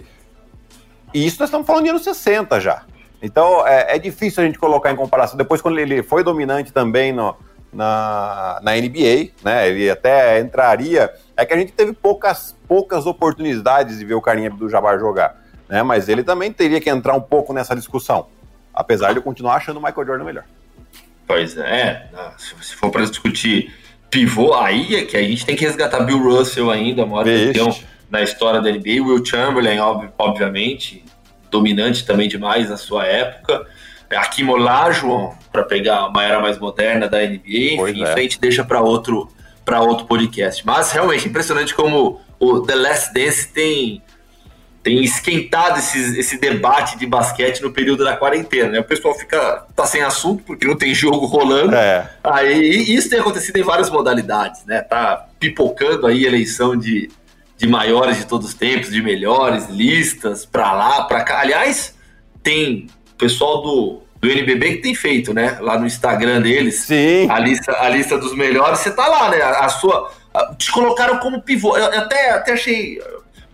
isso 1.14 1.38
nós 1.40 1.50
estamos 1.50 1.66
falando 1.66 1.84
de 1.84 1.90
anos 1.90 2.04
60 2.04 2.60
já. 2.60 2.84
Então, 3.22 3.68
é, 3.68 3.96
é, 3.96 4.00
difícil 4.00 4.44
a 4.44 4.46
gente 4.46 4.58
colocar 4.58 4.92
em 4.92 4.96
comparação. 4.96 5.38
Depois, 5.38 5.62
quando 5.62 5.80
ele 5.80 6.02
foi 6.02 6.24
dominante 6.24 6.72
também 6.72 7.12
no, 7.12 7.36
na, 7.72 8.60
na 8.62 8.76
NBA, 8.76 9.32
né? 9.44 9.68
Ele 9.68 9.90
até 9.90 10.40
entraria. 10.40 11.14
É 11.36 11.46
que 11.46 11.54
a 11.54 11.58
gente 11.58 11.72
teve 11.72 11.94
poucas, 11.94 12.56
poucas 12.68 13.06
oportunidades 13.06 14.00
de 14.00 14.06
ver 14.06 14.16
o 14.16 14.22
Karim 14.22 14.48
Abdul-Jabbar 14.48 15.00
jogar, 15.00 15.36
né? 15.68 15.84
Mas 15.84 16.10
ele 16.10 16.24
também 16.24 16.52
teria 16.52 16.82
que 16.82 16.90
entrar 16.90 17.14
um 17.14 17.22
pouco 17.22 17.54
nessa 17.54 17.76
discussão, 17.76 18.28
apesar 18.74 19.12
de 19.12 19.20
eu 19.20 19.24
continuar 19.24 19.56
achando 19.56 19.78
o 19.78 19.84
Michael 19.84 20.06
Jordan 20.06 20.26
melhor. 20.26 20.44
Pois 21.30 21.56
é, 21.58 22.08
se 22.28 22.74
for 22.74 22.90
para 22.90 23.06
discutir 23.06 23.72
pivô, 24.10 24.56
aí 24.56 24.96
é 24.96 25.06
que 25.06 25.16
a 25.16 25.22
gente 25.22 25.46
tem 25.46 25.56
que 25.56 25.64
resgatar 25.64 26.00
Bill 26.00 26.18
Russell 26.18 26.72
ainda, 26.72 27.06
maior 27.06 27.24
campeão 27.24 27.72
na 28.10 28.24
história 28.24 28.60
da 28.60 28.72
NBA, 28.72 29.06
Will 29.06 29.24
Chamberlain, 29.24 29.78
obviamente, 30.18 31.06
dominante 31.52 32.04
também 32.04 32.28
demais 32.28 32.72
na 32.72 32.78
sua 32.78 33.06
época. 33.06 33.64
Akim 34.10 34.50
Olajuwon, 34.50 35.36
para 35.52 35.62
pegar 35.62 36.08
uma 36.08 36.24
era 36.24 36.40
mais 36.40 36.58
moderna 36.58 37.08
da 37.08 37.20
NBA, 37.20 37.76
enfim, 37.76 38.04
é. 38.04 38.12
a 38.12 38.18
gente 38.18 38.40
deixa 38.40 38.64
para 38.64 38.82
outro, 38.82 39.32
outro 39.82 40.08
podcast. 40.08 40.66
Mas 40.66 40.92
realmente 40.92 41.28
impressionante 41.28 41.76
como 41.76 42.20
o 42.40 42.62
The 42.62 42.74
Last 42.74 43.14
Dance 43.14 43.54
tem 43.54 44.02
tem 44.82 45.04
esquentado 45.04 45.78
esse, 45.80 46.20
esse 46.20 46.38
debate 46.38 46.98
de 46.98 47.06
basquete 47.06 47.62
no 47.62 47.72
período 47.72 48.04
da 48.04 48.16
quarentena, 48.16 48.70
né? 48.70 48.80
O 48.80 48.84
pessoal 48.84 49.14
fica 49.14 49.66
tá 49.76 49.86
sem 49.86 50.02
assunto 50.02 50.44
porque 50.44 50.66
não 50.66 50.78
tem 50.78 50.94
jogo 50.94 51.26
rolando. 51.26 51.76
É. 51.76 52.10
Aí 52.24 52.96
isso 52.96 53.10
tem 53.10 53.20
acontecido 53.20 53.58
em 53.58 53.64
várias 53.64 53.90
modalidades, 53.90 54.64
né? 54.66 54.82
Tá 54.82 55.28
pipocando 55.40 56.08
aí 56.08 56.26
eleição 56.26 56.78
de, 56.78 57.10
de 57.58 57.68
maiores 57.68 58.18
de 58.18 58.26
todos 58.26 58.48
os 58.48 58.54
tempos, 58.54 58.90
de 58.90 59.02
melhores, 59.02 59.68
listas 59.68 60.46
para 60.46 60.72
lá, 60.72 61.04
para 61.04 61.24
cá. 61.24 61.42
Aliás, 61.42 61.96
tem 62.42 62.88
pessoal 63.18 63.62
do, 63.62 64.02
do 64.22 64.30
NBB 64.30 64.78
que 64.78 64.82
tem 64.82 64.96
feito, 64.96 65.34
né? 65.34 65.58
Lá 65.60 65.78
no 65.78 65.86
Instagram 65.86 66.42
deles. 66.42 66.82
Sim. 66.82 67.30
A 67.30 67.38
lista, 67.38 67.78
a 67.82 67.90
lista 67.90 68.18
dos 68.18 68.34
melhores, 68.34 68.80
você 68.80 68.92
tá 68.92 69.08
lá, 69.08 69.30
né? 69.30 69.42
A, 69.42 69.66
a 69.66 69.70
sua. 69.70 70.10
Te 70.58 70.72
colocaram 70.72 71.18
como 71.18 71.42
pivô. 71.42 71.76
Eu, 71.76 71.92
eu 71.92 72.00
até, 72.00 72.32
até 72.32 72.54
achei 72.54 73.00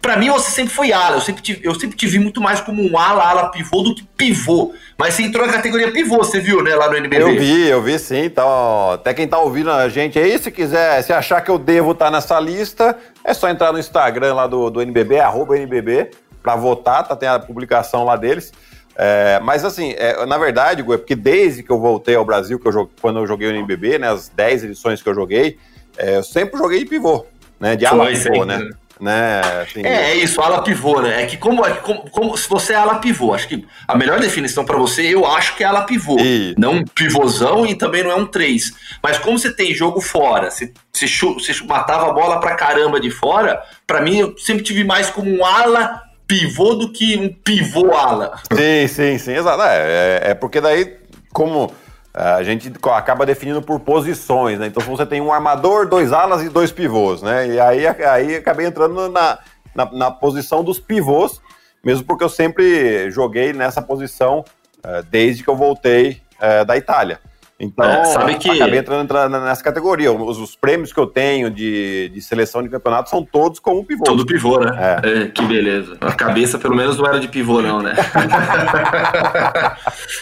para 0.05 0.17
mim 0.17 0.29
você 0.29 0.51
sempre 0.51 0.71
foi 0.71 0.93
ala. 0.93 1.17
Eu 1.17 1.21
sempre, 1.21 1.41
te, 1.41 1.59
eu 1.63 1.73
sempre 1.73 1.97
te 1.97 2.05
vi 2.05 2.19
muito 2.19 2.39
mais 2.39 2.61
como 2.61 2.83
um 2.83 2.95
ala, 2.95 3.23
ala 3.23 3.49
pivô 3.49 3.81
do 3.81 3.95
que 3.95 4.03
pivô. 4.15 4.71
Mas 4.95 5.15
você 5.15 5.23
entrou 5.23 5.47
na 5.47 5.51
categoria 5.51 5.91
pivô, 5.91 6.17
você 6.17 6.39
viu, 6.39 6.61
né, 6.61 6.75
lá 6.75 6.87
no 6.87 6.95
NBB? 6.95 7.23
Eu 7.23 7.35
vi, 7.35 7.67
eu 7.67 7.81
vi 7.81 7.97
sim. 7.97 8.23
Então, 8.25 8.91
até 8.91 9.15
quem 9.15 9.27
tá 9.27 9.39
ouvindo 9.39 9.71
a 9.71 9.89
gente 9.89 10.19
aí, 10.19 10.37
se 10.37 10.51
quiser, 10.51 11.01
se 11.01 11.11
achar 11.11 11.41
que 11.41 11.49
eu 11.49 11.57
devo 11.57 11.93
estar 11.93 12.05
tá 12.05 12.11
nessa 12.11 12.39
lista, 12.39 12.95
é 13.23 13.33
só 13.33 13.49
entrar 13.49 13.73
no 13.73 13.79
Instagram 13.79 14.35
lá 14.35 14.45
do, 14.45 14.69
do 14.69 14.79
NBB, 14.79 15.19
arroba 15.19 15.57
NBB, 15.57 16.11
para 16.43 16.55
votar, 16.55 17.07
tá? 17.07 17.15
Tem 17.15 17.27
a 17.27 17.39
publicação 17.39 18.03
lá 18.03 18.15
deles. 18.15 18.53
É, 18.95 19.39
mas 19.41 19.65
assim, 19.65 19.95
é, 19.97 20.23
na 20.27 20.37
verdade, 20.37 20.83
Gu, 20.83 20.93
é 20.93 20.97
porque 20.99 21.15
desde 21.15 21.63
que 21.63 21.71
eu 21.71 21.79
voltei 21.79 22.15
ao 22.15 22.23
Brasil, 22.23 22.59
que 22.59 22.67
eu, 22.67 22.89
quando 23.01 23.17
eu 23.19 23.25
joguei 23.25 23.47
o 23.47 23.51
NBB, 23.51 23.97
né, 23.97 24.11
as 24.11 24.29
10 24.29 24.65
edições 24.65 25.01
que 25.01 25.09
eu 25.09 25.15
joguei, 25.15 25.57
é, 25.97 26.17
eu 26.17 26.23
sempre 26.23 26.59
joguei 26.59 26.79
de 26.79 26.85
pivô, 26.85 27.25
né, 27.59 27.75
de 27.75 27.87
ala 27.87 28.05
pivô, 28.05 28.45
né? 28.45 28.69
Né? 28.99 29.41
Assim, 29.61 29.81
é, 29.83 30.11
é 30.11 30.15
isso, 30.15 30.41
ala 30.41 30.63
pivô, 30.63 31.01
né? 31.01 31.23
É 31.23 31.25
que 31.25 31.37
como, 31.37 31.65
é 31.65 31.71
como, 31.71 32.09
como 32.09 32.37
se 32.37 32.47
você 32.47 32.73
é 32.73 32.75
ala 32.75 32.95
pivô, 32.95 33.33
acho 33.33 33.47
que 33.47 33.65
a 33.87 33.95
melhor 33.95 34.19
definição 34.19 34.65
para 34.65 34.77
você, 34.77 35.01
eu 35.01 35.25
acho 35.25 35.55
que 35.55 35.63
é 35.63 35.67
ala 35.67 35.83
pivô. 35.83 36.17
E... 36.19 36.55
Não 36.57 36.73
um 36.73 36.85
pivôzão 36.85 37.65
e 37.65 37.75
também 37.75 38.03
não 38.03 38.11
é 38.11 38.15
um 38.15 38.25
3. 38.25 38.71
Mas 39.01 39.17
como 39.17 39.37
você 39.37 39.53
tem 39.53 39.73
jogo 39.73 40.01
fora, 40.01 40.49
você, 40.49 40.71
você, 40.91 41.07
você 41.07 41.63
matava 41.65 42.09
a 42.09 42.13
bola 42.13 42.39
pra 42.39 42.55
caramba 42.55 42.99
de 42.99 43.11
fora, 43.11 43.61
para 43.85 44.01
mim 44.01 44.19
eu 44.19 44.37
sempre 44.37 44.63
tive 44.63 44.83
mais 44.83 45.09
como 45.09 45.29
um 45.29 45.45
ala 45.45 46.01
pivô 46.27 46.75
do 46.75 46.91
que 46.91 47.17
um 47.17 47.29
pivô 47.29 47.93
ala. 47.93 48.39
Sim, 48.51 48.87
sim, 48.87 49.17
sim, 49.17 49.33
exato. 49.33 49.61
É, 49.61 50.21
é, 50.23 50.31
é 50.31 50.33
porque 50.33 50.59
daí, 50.59 50.97
como 51.31 51.71
a 52.15 52.41
gente 52.43 52.71
acaba 52.93 53.25
definindo 53.25 53.61
por 53.61 53.77
posições, 53.81 54.57
né? 54.57 54.67
Então, 54.67 54.81
se 54.81 54.87
você 54.87 55.05
tem 55.05 55.19
um 55.19 55.33
armador, 55.33 55.85
dois 55.85 56.13
alas 56.13 56.41
e 56.43 56.49
dois 56.49 56.71
pivôs, 56.71 57.21
né? 57.21 57.47
E 57.47 57.59
aí, 57.59 57.85
aí 57.85 58.35
acabei 58.35 58.65
entrando 58.65 59.09
na, 59.09 59.37
na, 59.75 59.91
na 59.91 60.11
posição 60.11 60.63
dos 60.63 60.79
pivôs, 60.79 61.41
mesmo 61.83 62.05
porque 62.05 62.23
eu 62.23 62.29
sempre 62.29 63.11
joguei 63.11 63.51
nessa 63.51 63.81
posição 63.81 64.45
uh, 64.77 65.03
desde 65.11 65.43
que 65.43 65.49
eu 65.49 65.57
voltei 65.57 66.21
uh, 66.39 66.63
da 66.63 66.77
Itália. 66.77 67.19
Então, 67.57 67.85
é, 67.85 68.03
sabe 68.05 68.35
que... 68.35 68.49
acabei 68.49 68.79
entrando, 68.79 69.03
entrando, 69.03 69.39
nessa 69.39 69.63
categoria. 69.63 70.11
Os, 70.11 70.37
os, 70.37 70.55
prêmios 70.57 70.91
que 70.91 70.99
eu 70.99 71.07
tenho 71.07 71.49
de, 71.49 72.09
de 72.09 72.21
seleção 72.21 72.61
de 72.61 72.67
campeonato 72.67 73.09
são 73.09 73.23
todos 73.23 73.59
como 73.59 73.85
pivô. 73.85 74.03
Todo 74.03 74.25
pivô, 74.25 74.59
né? 74.59 75.01
É. 75.03 75.09
É, 75.09 75.27
que 75.27 75.41
beleza. 75.45 75.97
A 76.01 76.11
cabeça, 76.11 76.59
pelo 76.59 76.75
menos, 76.75 76.97
não 76.97 77.07
era 77.07 77.17
de 77.17 77.29
pivô, 77.29 77.61
não, 77.61 77.81
né? 77.81 77.93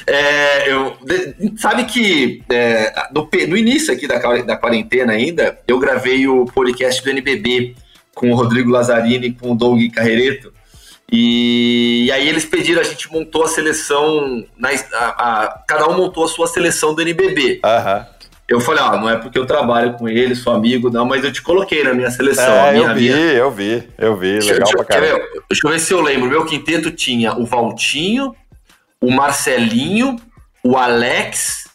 É, 0.05 0.71
eu, 0.71 0.95
sabe 1.57 1.85
que 1.85 2.43
é, 2.49 2.93
no, 3.13 3.27
no, 3.47 3.57
início 3.57 3.93
aqui 3.93 4.07
da, 4.07 4.17
da 4.41 4.57
quarentena 4.57 5.13
ainda, 5.13 5.57
eu 5.67 5.79
gravei 5.79 6.27
o 6.27 6.45
podcast 6.45 7.03
do 7.03 7.09
NBB 7.09 7.75
com 8.13 8.31
o 8.31 8.35
Rodrigo 8.35 8.69
Lazzarini 8.69 9.27
e 9.27 9.33
com 9.33 9.51
o 9.51 9.55
Doug 9.55 9.81
Carrereto. 9.93 10.51
E, 11.11 12.05
e, 12.05 12.11
aí 12.11 12.27
eles 12.27 12.45
pediram, 12.45 12.81
a 12.81 12.83
gente 12.83 13.11
montou 13.11 13.43
a 13.43 13.47
seleção, 13.47 14.43
na, 14.57 14.69
a, 14.69 15.43
a, 15.43 15.63
cada 15.67 15.87
um 15.87 15.97
montou 15.97 16.25
a 16.25 16.27
sua 16.27 16.47
seleção 16.47 16.95
do 16.95 17.01
NBB. 17.01 17.61
Uhum. 17.63 18.05
Eu 18.47 18.59
falei, 18.59 18.83
ah, 18.83 18.97
não 18.97 19.09
é 19.09 19.17
porque 19.17 19.39
eu 19.39 19.45
trabalho 19.45 19.93
com 19.93 20.07
ele, 20.07 20.35
sou 20.35 20.53
amigo, 20.53 20.89
não, 20.89 21.05
mas 21.05 21.23
eu 21.23 21.31
te 21.31 21.41
coloquei 21.41 21.83
na 21.83 21.93
minha 21.93 22.11
seleção. 22.11 22.45
É, 22.45 22.73
minha, 22.73 22.87
eu 22.87 22.95
vi, 22.95 23.01
minha... 23.01 23.15
eu 23.15 23.51
vi, 23.51 23.89
eu 23.97 24.17
vi, 24.17 24.39
legal 24.39 24.57
deixa, 24.59 24.77
pra 24.77 24.85
caramba. 24.85 25.23
Deixa 25.49 25.67
eu 25.67 25.71
ver 25.71 25.79
se 25.79 25.93
eu 25.93 26.01
lembro. 26.01 26.29
Meu 26.29 26.45
quinteto 26.45 26.91
tinha 26.91 27.33
o 27.33 27.45
Valtinho, 27.45 28.35
o 28.99 29.11
Marcelinho, 29.11 30.17
o 30.63 30.77
Alex, 30.77 31.69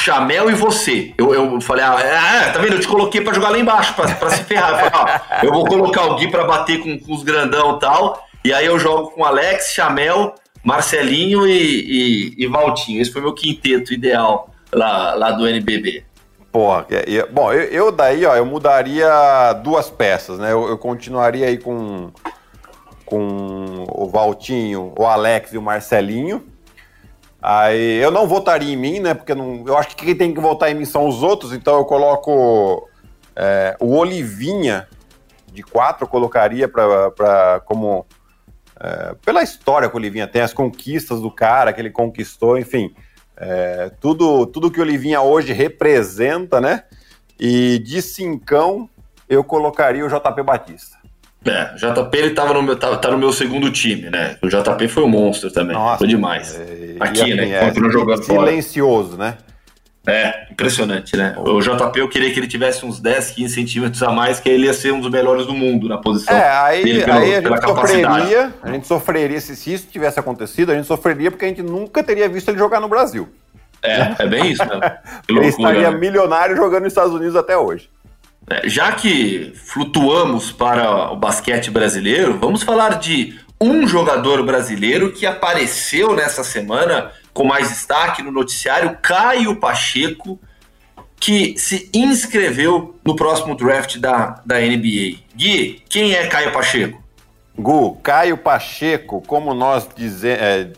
Chamel 0.00 0.50
e 0.50 0.54
você. 0.54 1.12
Eu, 1.18 1.34
eu 1.34 1.60
falei, 1.60 1.84
ah, 1.84 2.00
é, 2.00 2.50
tá 2.50 2.58
vendo? 2.58 2.74
Eu 2.74 2.80
te 2.80 2.88
coloquei 2.88 3.20
para 3.20 3.34
jogar 3.34 3.50
lá 3.50 3.58
embaixo, 3.58 3.94
para 3.94 4.30
se 4.30 4.44
ferrar. 4.44 4.70
Eu, 4.70 4.76
falei, 4.76 4.90
ah, 4.94 5.40
eu 5.42 5.52
vou 5.52 5.66
colocar 5.66 6.04
o 6.06 6.16
Gui 6.16 6.30
para 6.30 6.44
bater 6.44 6.80
com, 6.80 6.98
com, 6.98 7.12
os 7.12 7.22
grandão 7.22 7.76
e 7.76 7.80
tal. 7.80 8.26
E 8.42 8.52
aí 8.52 8.64
eu 8.64 8.78
jogo 8.78 9.10
com 9.10 9.24
Alex, 9.24 9.74
Chamel, 9.74 10.34
Marcelinho 10.64 11.46
e, 11.46 12.34
e, 12.38 12.44
e 12.44 12.46
Valtinho. 12.46 13.00
Esse 13.00 13.12
foi 13.12 13.20
meu 13.20 13.34
quinteto 13.34 13.92
ideal 13.92 14.50
lá, 14.72 15.14
lá 15.14 15.30
do 15.32 15.46
NBB. 15.46 16.04
Porra, 16.50 16.86
bom, 17.30 17.52
eu, 17.52 17.62
eu, 17.64 17.92
daí, 17.92 18.24
ó, 18.24 18.34
eu 18.34 18.44
mudaria 18.44 19.52
duas 19.62 19.88
peças, 19.90 20.38
né? 20.38 20.50
Eu, 20.50 20.68
eu 20.68 20.78
continuaria 20.78 21.46
aí 21.46 21.58
com, 21.58 22.10
com 23.04 23.84
o 23.88 24.08
Valtinho, 24.08 24.92
o 24.98 25.04
Alex 25.04 25.52
e 25.52 25.58
o 25.58 25.62
Marcelinho. 25.62 26.49
Aí 27.42 27.96
eu 27.96 28.10
não 28.10 28.26
votaria 28.26 28.72
em 28.72 28.76
mim, 28.76 29.00
né? 29.00 29.14
Porque 29.14 29.34
não, 29.34 29.64
eu 29.66 29.76
acho 29.76 29.88
que 29.88 30.04
quem 30.04 30.14
tem 30.14 30.34
que 30.34 30.40
votar 30.40 30.70
em 30.70 30.74
mim 30.74 30.84
são 30.84 31.08
os 31.08 31.22
outros, 31.22 31.52
então 31.52 31.78
eu 31.78 31.84
coloco 31.84 32.88
é, 33.34 33.76
o 33.80 33.96
Olivinha 33.96 34.86
de 35.52 35.62
quatro, 35.62 36.04
eu 36.04 36.08
colocaria 36.08 36.68
para 36.68 37.60
como. 37.64 38.06
É, 38.78 39.14
pela 39.24 39.42
história 39.42 39.88
que 39.88 39.94
o 39.94 39.98
Olivinha 39.98 40.26
tem, 40.26 40.42
as 40.42 40.52
conquistas 40.52 41.20
do 41.20 41.30
cara 41.30 41.72
que 41.72 41.80
ele 41.80 41.90
conquistou, 41.90 42.58
enfim. 42.58 42.94
É, 43.36 43.90
tudo, 44.00 44.46
tudo 44.46 44.70
que 44.70 44.78
o 44.78 44.82
Olivinha 44.82 45.22
hoje 45.22 45.52
representa, 45.52 46.60
né? 46.60 46.84
E 47.38 47.78
de 47.78 48.02
cincão, 48.02 48.88
eu 49.28 49.42
colocaria 49.42 50.04
o 50.04 50.08
JP 50.08 50.42
Batista. 50.42 50.98
É, 51.44 51.74
JP 51.74 52.18
ele 52.18 52.34
tava 52.34 52.52
no 52.52 52.62
meu, 52.62 52.76
tá, 52.76 52.94
tá 52.98 53.10
no 53.10 53.16
meu 53.16 53.32
segundo 53.32 53.70
time, 53.70 54.10
né? 54.10 54.36
O 54.42 54.48
JP 54.48 54.88
foi 54.88 55.02
um 55.02 55.08
monstro 55.08 55.50
também. 55.50 55.74
Nossa, 55.74 55.98
foi 55.98 56.06
demais. 56.06 56.54
É, 56.54 56.89
Aqui, 57.00 57.22
assim, 57.22 57.34
né? 57.34 57.50
É, 57.50 57.90
jogando 57.90 58.22
silencioso, 58.22 59.16
fora. 59.16 59.30
né? 59.30 59.38
É, 60.06 60.46
impressionante, 60.50 61.14
né? 61.14 61.34
O 61.38 61.60
JP 61.60 62.00
eu 62.00 62.08
queria 62.08 62.32
que 62.32 62.40
ele 62.40 62.46
tivesse 62.46 62.86
uns 62.86 62.98
10, 62.98 63.30
15 63.32 63.54
centímetros 63.54 64.02
a 64.02 64.10
mais, 64.10 64.40
que 64.40 64.48
ele 64.48 64.66
ia 64.66 64.72
ser 64.72 64.92
um 64.92 65.00
dos 65.00 65.10
melhores 65.10 65.46
do 65.46 65.52
mundo 65.52 65.88
na 65.88 65.98
posição. 65.98 66.34
É, 66.34 66.48
aí, 66.48 66.82
dele 66.82 67.04
pelo, 67.04 67.18
aí 67.18 67.34
a 67.36 67.40
gente 67.40 67.60
sofreria, 67.60 68.54
a 68.62 68.72
gente 68.72 68.86
sofreria 68.86 69.40
se, 69.40 69.54
se 69.54 69.74
isso 69.74 69.86
tivesse 69.90 70.18
acontecido, 70.18 70.72
a 70.72 70.74
gente 70.74 70.86
sofreria 70.86 71.30
porque 71.30 71.44
a 71.44 71.48
gente 71.48 71.62
nunca 71.62 72.02
teria 72.02 72.28
visto 72.28 72.48
ele 72.48 72.58
jogar 72.58 72.80
no 72.80 72.88
Brasil. 72.88 73.28
É, 73.82 74.14
é 74.18 74.26
bem 74.26 74.50
isso, 74.50 74.64
né? 74.64 74.98
ele 75.28 75.46
estaria 75.46 75.90
né? 75.90 75.96
milionário 75.96 76.56
jogando 76.56 76.84
nos 76.84 76.92
Estados 76.92 77.14
Unidos 77.14 77.36
até 77.36 77.56
hoje. 77.56 77.90
É, 78.48 78.68
já 78.68 78.90
que 78.92 79.52
flutuamos 79.54 80.50
para 80.50 81.12
o 81.12 81.16
basquete 81.16 81.70
brasileiro, 81.70 82.38
vamos 82.38 82.62
falar 82.62 82.98
de 82.98 83.38
um 83.60 83.86
jogador 83.86 84.42
brasileiro 84.42 85.12
que 85.12 85.26
apareceu 85.26 86.14
nessa 86.14 86.42
semana 86.42 87.12
com 87.32 87.44
mais 87.44 87.68
destaque 87.68 88.22
no 88.22 88.32
noticiário, 88.32 88.96
Caio 89.02 89.56
Pacheco, 89.56 90.40
que 91.16 91.56
se 91.58 91.90
inscreveu 91.92 92.98
no 93.04 93.14
próximo 93.14 93.54
draft 93.54 93.98
da, 93.98 94.40
da 94.44 94.58
NBA. 94.58 95.18
Gui, 95.36 95.82
quem 95.88 96.14
é 96.14 96.26
Caio 96.26 96.52
Pacheco? 96.52 97.02
Gu, 97.58 97.96
Caio 97.96 98.38
Pacheco, 98.38 99.22
como 99.26 99.52
nós 99.52 99.86
é, 100.24 100.68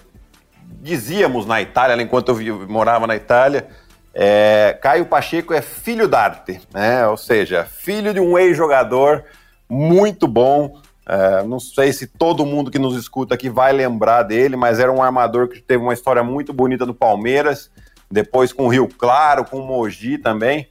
dizíamos 0.81 1.47
na 1.47 1.63
Itália, 1.63 2.03
enquanto 2.03 2.41
eu 2.41 2.69
morava 2.69 3.07
na 3.07 3.15
Itália, 3.15 3.69
é, 4.13 4.77
Caio 4.83 5.07
Pacheco 5.07 5.55
é 5.55 5.63
filho 5.63 6.09
d'arte, 6.09 6.61
né? 6.75 7.07
ou 7.07 7.17
seja, 7.17 7.65
filho 7.65 8.13
de 8.13 8.19
um 8.19 8.37
ex-jogador 8.37 9.25
muito 9.69 10.27
bom. 10.27 10.81
É, 11.07 11.43
não 11.43 11.59
sei 11.59 11.93
se 11.93 12.07
todo 12.07 12.47
mundo 12.47 12.71
que 12.71 12.79
nos 12.79 12.97
escuta 12.97 13.35
aqui 13.35 13.51
vai 13.51 13.73
lembrar 13.73 14.23
dele, 14.23 14.57
mas 14.57 14.79
era 14.79 14.93
um 14.93 15.03
armador 15.03 15.49
que 15.49 15.61
teve 15.61 15.83
uma 15.83 15.93
história 15.93 16.23
muito 16.23 16.53
bonita 16.53 16.87
no 16.87 16.95
Palmeiras, 16.95 17.71
depois 18.11 18.53
com 18.53 18.67
o 18.67 18.69
Rio 18.69 18.89
Claro, 18.89 19.45
com 19.45 19.59
o 19.59 19.67
Mogi 19.67 20.19
também, 20.19 20.69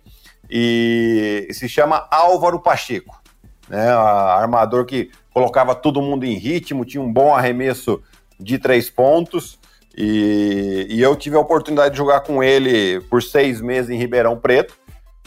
e 0.49 1.47
se 1.51 1.67
chama 1.67 2.07
Álvaro 2.09 2.59
Pacheco, 2.59 3.21
né? 3.69 3.89
armador 3.89 4.85
que 4.85 5.11
colocava 5.33 5.75
todo 5.75 6.01
mundo 6.01 6.25
em 6.25 6.33
ritmo, 6.33 6.85
tinha 6.85 7.01
um 7.01 7.11
bom 7.11 7.33
arremesso 7.33 8.01
de 8.39 8.57
três 8.57 8.89
pontos. 8.89 9.59
E, 9.97 10.87
e, 10.89 11.01
eu 11.01 11.15
tive 11.17 11.35
a 11.35 11.39
oportunidade 11.39 11.91
de 11.91 11.97
jogar 11.97 12.21
com 12.21 12.41
ele 12.41 13.01
por 13.09 13.21
seis 13.21 13.59
meses 13.59 13.89
em 13.89 13.97
Ribeirão 13.97 14.37
Preto. 14.37 14.73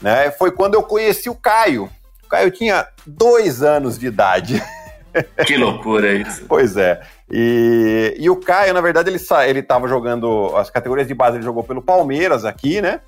Né? 0.00 0.30
Foi 0.30 0.50
quando 0.50 0.74
eu 0.74 0.82
conheci 0.82 1.28
o 1.28 1.34
Caio. 1.34 1.90
O 2.24 2.28
Caio 2.28 2.50
tinha 2.50 2.86
dois 3.06 3.62
anos 3.62 3.98
de 3.98 4.06
idade. 4.06 4.62
Que 5.46 5.56
loucura 5.56 6.12
isso. 6.12 6.44
pois 6.48 6.76
é. 6.76 7.00
E, 7.30 8.16
e 8.18 8.28
o 8.28 8.36
Caio, 8.36 8.74
na 8.74 8.80
verdade, 8.80 9.10
ele 9.10 9.20
ele 9.48 9.60
estava 9.60 9.88
jogando 9.88 10.54
as 10.56 10.70
categorias 10.70 11.06
de 11.06 11.14
base, 11.14 11.36
ele 11.36 11.44
jogou 11.44 11.62
pelo 11.62 11.82
Palmeiras 11.82 12.44
aqui, 12.44 12.80
né? 12.80 13.00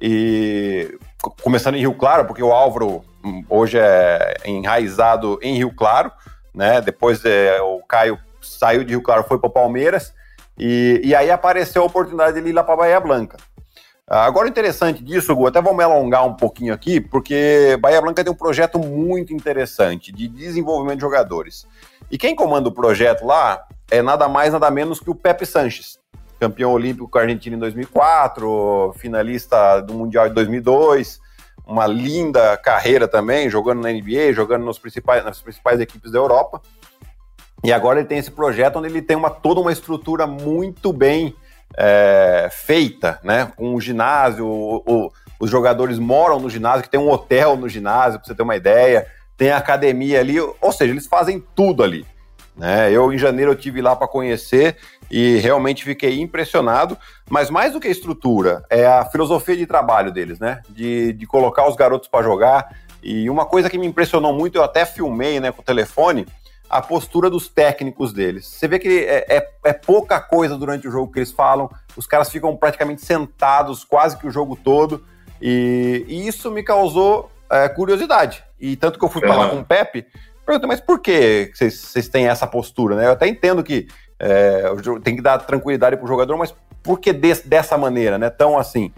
E 0.00 0.98
começando 1.42 1.76
em 1.76 1.80
Rio 1.80 1.94
Claro, 1.94 2.26
porque 2.26 2.42
o 2.42 2.52
Álvaro 2.52 3.02
hum, 3.24 3.44
hoje 3.48 3.78
é 3.78 4.34
enraizado 4.44 5.38
em 5.40 5.56
Rio 5.56 5.72
Claro, 5.74 6.10
né? 6.54 6.80
Depois 6.80 7.24
é, 7.24 7.60
o 7.62 7.80
Caio 7.88 8.18
saiu 8.42 8.84
de 8.84 8.90
Rio 8.90 9.02
Claro, 9.02 9.24
foi 9.24 9.38
para 9.38 9.48
o 9.48 9.52
Palmeiras. 9.52 10.12
E, 10.58 11.00
e 11.02 11.14
aí 11.14 11.30
apareceu 11.30 11.82
a 11.82 11.86
oportunidade 11.86 12.40
de 12.40 12.48
ir 12.48 12.52
lá 12.52 12.62
para 12.62 12.76
Bahia 12.76 13.00
Blanca. 13.00 13.36
Agora, 14.06 14.46
o 14.46 14.50
interessante 14.50 15.02
disso, 15.02 15.34
Gu, 15.34 15.46
até 15.46 15.62
me 15.62 15.82
alongar 15.82 16.26
um 16.26 16.34
pouquinho 16.34 16.74
aqui, 16.74 17.00
porque 17.00 17.78
Bahia 17.80 18.02
Blanca 18.02 18.22
tem 18.22 18.32
um 18.32 18.36
projeto 18.36 18.78
muito 18.78 19.32
interessante 19.32 20.12
de 20.12 20.28
desenvolvimento 20.28 20.96
de 20.96 21.00
jogadores. 21.00 21.66
E 22.10 22.18
quem 22.18 22.36
comanda 22.36 22.68
o 22.68 22.72
projeto 22.72 23.24
lá 23.24 23.64
é 23.90 24.02
nada 24.02 24.28
mais, 24.28 24.52
nada 24.52 24.70
menos 24.70 25.00
que 25.00 25.08
o 25.08 25.14
Pepe 25.14 25.46
Sanches, 25.46 25.98
campeão 26.38 26.72
olímpico 26.72 27.08
com 27.08 27.16
a 27.16 27.22
Argentina 27.22 27.56
em 27.56 27.58
2004, 27.58 28.94
finalista 28.98 29.80
do 29.80 29.94
Mundial 29.94 30.28
de 30.28 30.34
2002, 30.34 31.18
uma 31.66 31.86
linda 31.86 32.58
carreira 32.58 33.08
também, 33.08 33.48
jogando 33.48 33.80
na 33.80 33.90
NBA, 33.90 34.34
jogando 34.34 34.66
nos 34.66 34.78
principais, 34.78 35.24
nas 35.24 35.40
principais 35.40 35.80
equipes 35.80 36.12
da 36.12 36.18
Europa. 36.18 36.60
E 37.64 37.72
agora 37.72 38.00
ele 38.00 38.08
tem 38.08 38.18
esse 38.18 38.30
projeto 38.30 38.76
onde 38.76 38.88
ele 38.88 39.00
tem 39.00 39.16
uma, 39.16 39.30
toda 39.30 39.62
uma 39.62 39.72
estrutura 39.72 40.26
muito 40.26 40.92
bem 40.92 41.34
é, 41.76 42.48
feita, 42.50 43.18
né? 43.22 43.50
Com 43.56 43.74
um 43.74 43.80
ginásio, 43.80 44.46
o, 44.46 44.82
o, 44.86 45.12
os 45.40 45.50
jogadores 45.50 45.98
moram 45.98 46.38
no 46.38 46.48
ginásio, 46.48 46.82
que 46.82 46.90
tem 46.90 47.00
um 47.00 47.10
hotel 47.10 47.56
no 47.56 47.68
ginásio, 47.68 48.18
para 48.18 48.28
você 48.28 48.34
ter 48.34 48.42
uma 48.42 48.56
ideia, 48.56 49.06
tem 49.36 49.50
academia 49.50 50.20
ali, 50.20 50.38
ou 50.40 50.72
seja, 50.72 50.92
eles 50.92 51.06
fazem 51.06 51.42
tudo 51.54 51.82
ali. 51.82 52.06
Né? 52.56 52.92
Eu, 52.92 53.12
em 53.12 53.18
janeiro, 53.18 53.50
eu 53.50 53.56
tive 53.56 53.82
lá 53.82 53.96
para 53.96 54.06
conhecer 54.06 54.76
e 55.10 55.38
realmente 55.38 55.84
fiquei 55.84 56.20
impressionado. 56.20 56.96
Mas 57.28 57.50
mais 57.50 57.72
do 57.72 57.80
que 57.80 57.88
a 57.88 57.90
estrutura, 57.90 58.64
é 58.70 58.86
a 58.86 59.04
filosofia 59.04 59.56
de 59.56 59.66
trabalho 59.66 60.12
deles, 60.12 60.38
né? 60.38 60.62
De, 60.68 61.12
de 61.12 61.26
colocar 61.26 61.68
os 61.68 61.74
garotos 61.74 62.08
para 62.08 62.24
jogar. 62.24 62.68
E 63.02 63.28
uma 63.28 63.44
coisa 63.44 63.68
que 63.68 63.76
me 63.76 63.86
impressionou 63.86 64.32
muito, 64.32 64.56
eu 64.56 64.62
até 64.62 64.86
filmei 64.86 65.40
né, 65.40 65.52
com 65.52 65.60
o 65.60 65.64
telefone, 65.64 66.26
a 66.68 66.80
postura 66.80 67.30
dos 67.30 67.48
técnicos 67.48 68.12
deles. 68.12 68.46
Você 68.46 68.66
vê 68.66 68.78
que 68.78 69.04
é, 69.04 69.36
é, 69.36 69.48
é, 69.64 69.72
pouca 69.72 70.20
coisa 70.20 70.56
durante 70.56 70.88
o 70.88 70.90
jogo 70.90 71.12
que 71.12 71.18
eles 71.18 71.30
falam, 71.32 71.70
os 71.96 72.06
caras 72.06 72.30
ficam 72.30 72.56
praticamente 72.56 73.04
sentados 73.04 73.84
quase 73.84 74.16
que 74.16 74.26
o 74.26 74.30
jogo 74.30 74.56
todo, 74.56 75.04
e, 75.40 76.04
e 76.08 76.26
isso 76.26 76.50
me 76.50 76.62
causou 76.62 77.30
é, 77.50 77.68
curiosidade. 77.68 78.42
E 78.58 78.76
tanto 78.76 78.98
que 78.98 79.04
eu 79.04 79.08
fui 79.08 79.26
falar 79.26 79.50
com 79.50 79.60
o 79.60 79.64
Pepe, 79.64 80.06
perguntei, 80.44 80.68
mas 80.68 80.80
por 80.80 81.00
que 81.00 81.52
vocês 81.54 82.08
têm 82.08 82.28
essa 82.28 82.46
postura? 82.46 82.96
Né? 82.96 83.06
Eu 83.06 83.12
até 83.12 83.28
entendo 83.28 83.62
que 83.62 83.86
é, 84.18 84.64
tem 85.02 85.16
que 85.16 85.22
dar 85.22 85.38
tranquilidade 85.38 85.96
para 85.96 86.04
o 86.04 86.08
jogador, 86.08 86.36
mas 86.36 86.54
por 86.82 86.98
que 86.98 87.12
dessa 87.12 87.76
maneira, 87.78 88.18
né? 88.18 88.30
Tão 88.30 88.58
assim. 88.58 88.92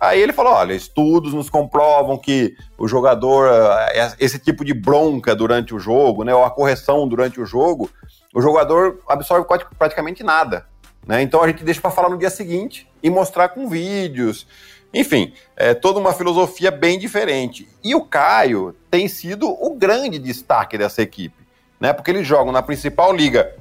Aí 0.00 0.20
ele 0.20 0.32
falou: 0.32 0.52
olha, 0.52 0.72
estudos 0.72 1.34
nos 1.34 1.50
comprovam 1.50 2.16
que 2.16 2.56
o 2.76 2.86
jogador, 2.86 3.48
eh, 3.50 4.14
esse 4.18 4.38
tipo 4.38 4.64
de 4.64 4.72
bronca 4.72 5.34
durante 5.34 5.74
o 5.74 5.78
jogo, 5.78 6.24
né, 6.24 6.34
ou 6.34 6.44
a 6.44 6.50
correção 6.50 7.08
durante 7.08 7.40
o 7.40 7.46
jogo, 7.46 7.90
o 8.34 8.40
jogador 8.40 9.00
absorve 9.08 9.46
praticamente 9.78 10.22
nada. 10.22 10.66
Né? 11.06 11.22
Então 11.22 11.42
a 11.42 11.48
gente 11.48 11.64
deixa 11.64 11.80
para 11.80 11.90
falar 11.90 12.10
no 12.10 12.18
dia 12.18 12.30
seguinte 12.30 12.88
e 13.02 13.10
mostrar 13.10 13.48
com 13.48 13.68
vídeos. 13.68 14.46
Enfim, 14.92 15.32
é 15.56 15.74
toda 15.74 15.98
uma 15.98 16.12
filosofia 16.12 16.70
bem 16.70 16.98
diferente. 16.98 17.68
E 17.82 17.94
o 17.94 18.04
Caio 18.04 18.74
tem 18.90 19.08
sido 19.08 19.48
o 19.48 19.74
grande 19.74 20.18
destaque 20.18 20.78
dessa 20.78 21.02
equipe, 21.02 21.36
né? 21.78 21.92
Porque 21.92 22.10
eles 22.10 22.26
jogam 22.26 22.52
na 22.52 22.62
principal 22.62 23.14
liga 23.14 23.54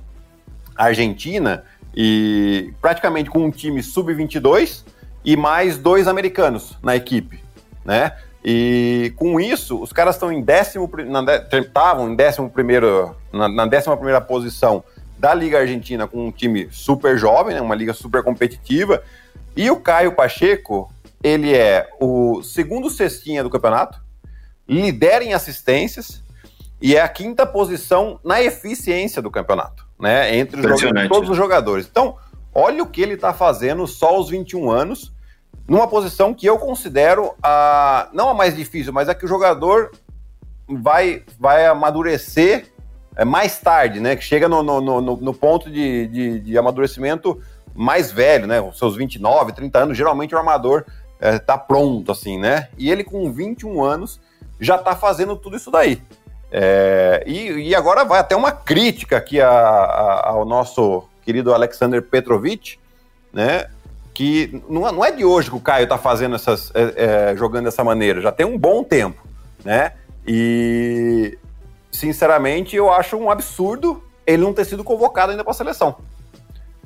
argentina 0.76 1.66
e 1.96 2.74
praticamente 2.80 3.30
com 3.30 3.44
um 3.44 3.52
time 3.52 3.82
sub-22 3.82 4.84
e 5.28 5.36
mais 5.36 5.78
dois 5.78 6.08
americanos 6.08 6.78
na 6.82 6.96
equipe, 6.96 7.44
né? 7.84 8.14
E 8.46 9.12
com 9.18 9.42
isso, 9.42 9.78
os 9.82 9.92
caras 9.92 10.16
estão 10.16 10.32
em 10.32 10.42
décimo, 10.42 10.90
estavam 11.52 12.10
em 12.10 12.16
décimo 12.16 12.50
primeiro, 12.50 13.14
na, 13.34 13.50
na 13.50 13.66
décima 13.66 13.98
primeira 13.98 14.22
posição 14.22 14.86
da 15.18 15.34
Liga 15.34 15.60
Argentina 15.60 16.08
com 16.08 16.28
um 16.28 16.32
time 16.32 16.70
super 16.72 17.18
jovem, 17.18 17.54
né, 17.54 17.60
uma 17.60 17.76
liga 17.76 17.92
super 17.92 18.24
competitiva. 18.24 19.04
E 19.54 19.70
o 19.70 19.76
Caio 19.76 20.14
Pacheco, 20.14 20.90
ele 21.22 21.54
é 21.54 21.90
o 22.00 22.42
segundo 22.42 22.90
cestinha 22.90 23.44
do 23.44 23.50
campeonato, 23.50 24.00
lidera 24.66 25.26
em 25.26 25.34
assistências 25.34 26.24
e 26.82 26.96
é 26.96 27.02
a 27.02 27.10
quinta 27.10 27.46
posição 27.46 28.18
na 28.24 28.42
eficiência 28.42 29.22
do 29.22 29.30
campeonato, 29.30 29.86
né? 30.00 30.38
Entre 30.38 30.62
os 30.62 31.10
todos 31.10 31.30
os 31.30 31.36
jogadores. 31.36 31.86
Então, 31.86 32.16
olha 32.56 32.82
o 32.82 32.88
que 32.88 33.02
ele 33.02 33.16
está 33.16 33.34
fazendo 33.34 33.86
só 33.86 34.08
aos 34.08 34.30
21 34.30 34.72
anos 34.72 35.17
numa 35.68 35.88
posição 35.88 36.34
que 36.34 36.46
eu 36.46 36.58
considero 36.58 37.34
a 37.44 38.10
não 38.14 38.30
a 38.30 38.34
mais 38.34 38.56
difícil, 38.56 38.94
mas 38.94 39.10
a 39.10 39.16
que 39.16 39.26
o 39.26 39.28
jogador 39.28 39.92
vai, 40.68 41.24
vai 41.40 41.66
amadurecer 41.66 42.72
é, 43.16 43.26
mais 43.26 43.60
tarde, 43.60 44.00
né? 44.00 44.16
Que 44.16 44.24
chega 44.24 44.48
no, 44.48 44.62
no, 44.62 44.80
no, 44.82 45.18
no 45.18 45.34
ponto 45.34 45.70
de, 45.70 46.08
de, 46.08 46.40
de, 46.40 46.58
amadurecimento 46.58 47.42
mais 47.74 48.12
velho, 48.12 48.48
né? 48.48 48.62
Os 48.62 48.78
seus 48.78 48.96
29, 48.96 49.54
30 49.54 49.80
anos, 49.80 49.98
geralmente 49.98 50.36
o 50.36 50.38
armador 50.38 50.86
é, 51.20 51.40
tá 51.40 51.58
pronto, 51.58 52.12
assim, 52.12 52.38
né? 52.38 52.70
E 52.78 52.92
ele 52.92 53.04
com 53.04 53.32
21 53.32 53.84
anos 53.84 54.20
já 54.60 54.78
tá 54.78 54.96
fazendo 54.96 55.36
tudo 55.36 55.58
isso 55.58 55.72
daí. 55.72 56.02
É, 56.52 57.24
e, 57.28 57.70
e, 57.70 57.76
agora 57.76 58.06
vai 58.06 58.20
até 58.20 58.36
uma 58.36 58.52
crítica 58.52 59.18
aqui 59.18 59.42
a, 59.42 59.50
a, 59.50 60.30
ao 60.30 60.46
nosso 60.46 61.04
querido 61.24 61.54
Alexander 61.54 62.02
Petrovic, 62.02 62.78
né? 63.34 63.68
Que 64.18 64.64
não, 64.68 64.92
não 64.92 65.06
é 65.06 65.12
de 65.12 65.24
hoje 65.24 65.48
que 65.48 65.56
o 65.56 65.60
Caio 65.60 65.84
está 65.84 65.96
fazendo 65.96 66.34
essas, 66.34 66.72
é, 66.74 67.30
é, 67.30 67.38
jogando 67.38 67.66
dessa 67.66 67.84
maneira, 67.84 68.20
já 68.20 68.32
tem 68.32 68.48
um 68.48 68.58
bom 68.58 68.84
tempo, 68.84 69.22
né? 69.64 69.92
E 70.28 71.38
sinceramente 71.92 72.76
eu 72.76 72.92
acho 72.92 73.16
um 73.16 73.30
absurdo 73.30 74.04
ele 74.26 74.42
não 74.42 74.56
ter 74.56 74.66
sido 74.66 74.84
convocado 74.84 75.30
ainda 75.30 75.44
para 75.44 75.52
a 75.52 75.54
seleção. 75.54 75.98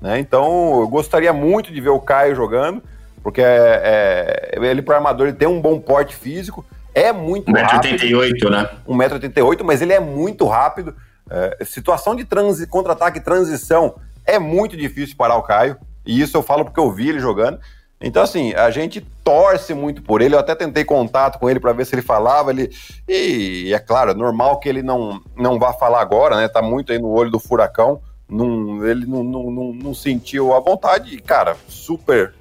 Né? 0.01 0.19
Então 0.19 0.81
eu 0.81 0.89
gostaria 0.89 1.31
muito 1.31 1.71
de 1.71 1.79
ver 1.79 1.91
o 1.91 2.01
Caio 2.01 2.35
jogando, 2.35 2.83
porque 3.23 3.39
é, 3.41 4.51
é 4.51 4.65
ele 4.65 4.81
para 4.81 4.97
armador 4.97 5.27
ele 5.27 5.37
tem 5.37 5.47
um 5.47 5.61
bom 5.61 5.79
porte 5.79 6.13
físico, 6.13 6.65
é 6.93 7.13
muito 7.13 7.49
1, 7.49 7.53
rápido. 7.53 7.97
1,88m, 7.97 8.49
né? 8.49 8.69
1,88m, 8.85 9.63
mas 9.63 9.81
ele 9.81 9.93
é 9.93 10.01
muito 10.01 10.45
rápido. 10.45 10.93
É, 11.29 11.63
situação 11.63 12.13
de 12.13 12.25
transi 12.25 12.67
contra-ataque 12.67 13.19
e 13.19 13.21
transição 13.21 13.95
é 14.25 14.37
muito 14.37 14.75
difícil 14.75 15.15
parar 15.15 15.37
o 15.37 15.43
Caio. 15.43 15.77
E 16.05 16.19
isso 16.21 16.37
eu 16.37 16.43
falo 16.43 16.65
porque 16.65 16.79
eu 16.79 16.91
vi 16.91 17.09
ele 17.09 17.19
jogando. 17.19 17.59
Então, 18.03 18.23
assim, 18.23 18.53
a 18.53 18.71
gente 18.71 18.99
torce 19.23 19.73
muito 19.73 20.01
por 20.01 20.21
ele. 20.21 20.33
Eu 20.33 20.39
até 20.39 20.55
tentei 20.55 20.83
contato 20.83 21.37
com 21.37 21.47
ele 21.47 21.59
para 21.59 21.71
ver 21.71 21.85
se 21.85 21.93
ele 21.93 22.01
falava. 22.01 22.49
Ele... 22.49 22.71
E 23.07 23.71
é 23.73 23.79
claro, 23.79 24.11
é 24.11 24.13
normal 24.15 24.59
que 24.59 24.67
ele 24.67 24.81
não, 24.81 25.21
não 25.35 25.59
vá 25.59 25.71
falar 25.71 26.01
agora, 26.01 26.35
né? 26.35 26.47
Tá 26.47 26.61
muito 26.61 26.91
aí 26.91 26.97
no 26.97 27.09
olho 27.09 27.29
do 27.29 27.39
furacão. 27.39 28.01
Não, 28.27 28.83
ele 28.87 29.05
não, 29.05 29.23
não, 29.23 29.73
não, 29.73 29.93
sentiu 29.93 30.53
a 30.53 30.59
vontade. 30.59 31.13
E, 31.13 31.19
cara, 31.19 31.55
super 31.67 32.33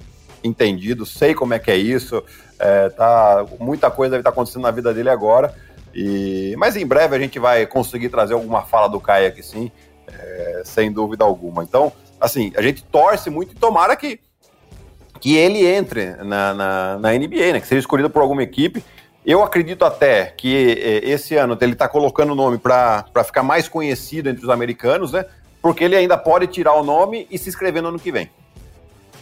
entendido, 0.43 1.05
sei 1.05 1.35
como 1.35 1.53
é 1.53 1.59
que 1.59 1.69
é 1.69 1.77
isso. 1.77 2.23
É, 2.57 2.89
tá, 2.89 3.45
muita 3.59 3.91
coisa 3.91 4.11
deve 4.11 4.21
estar 4.21 4.31
tá 4.31 4.33
acontecendo 4.33 4.63
na 4.63 4.71
vida 4.71 4.91
dele 4.93 5.09
agora. 5.09 5.53
E, 5.93 6.55
mas 6.57 6.75
em 6.75 6.85
breve 6.85 7.15
a 7.15 7.19
gente 7.19 7.37
vai 7.37 7.67
conseguir 7.67 8.09
trazer 8.09 8.33
alguma 8.33 8.63
fala 8.63 8.87
do 8.87 8.99
Caio 8.99 9.27
aqui 9.27 9.43
sim, 9.43 9.71
é, 10.07 10.61
sem 10.65 10.91
dúvida 10.91 11.23
alguma. 11.23 11.63
Então, 11.63 11.91
assim, 12.21 12.53
a 12.55 12.61
gente 12.61 12.83
torce 12.83 13.29
muito 13.29 13.53
e 13.53 13.55
tomara 13.55 13.95
que, 13.95 14.19
que 15.19 15.35
ele 15.35 15.65
entre 15.65 16.11
na, 16.23 16.53
na, 16.53 16.99
na 16.99 17.13
NBA, 17.13 17.53
né? 17.53 17.59
Que 17.59 17.67
seja 17.67 17.79
escolhido 17.79 18.09
por 18.09 18.21
alguma 18.21 18.43
equipe. 18.43 18.83
Eu 19.25 19.43
acredito 19.43 19.83
até 19.83 20.25
que 20.25 20.79
é, 20.79 21.09
esse 21.09 21.35
ano 21.35 21.57
ele 21.59 21.73
está 21.73 21.87
colocando 21.87 22.31
o 22.31 22.35
nome 22.35 22.57
para 22.57 23.23
ficar 23.25 23.43
mais 23.43 23.67
conhecido 23.67 24.29
entre 24.29 24.43
os 24.43 24.49
americanos, 24.49 25.11
né? 25.11 25.25
Porque 25.61 25.83
ele 25.83 25.95
ainda 25.95 26.17
pode 26.17 26.47
tirar 26.47 26.73
o 26.73 26.83
nome 26.83 27.27
e 27.29 27.37
se 27.37 27.49
inscrever 27.49 27.81
no 27.81 27.89
ano 27.89 27.99
que 27.99 28.11
vem. 28.11 28.29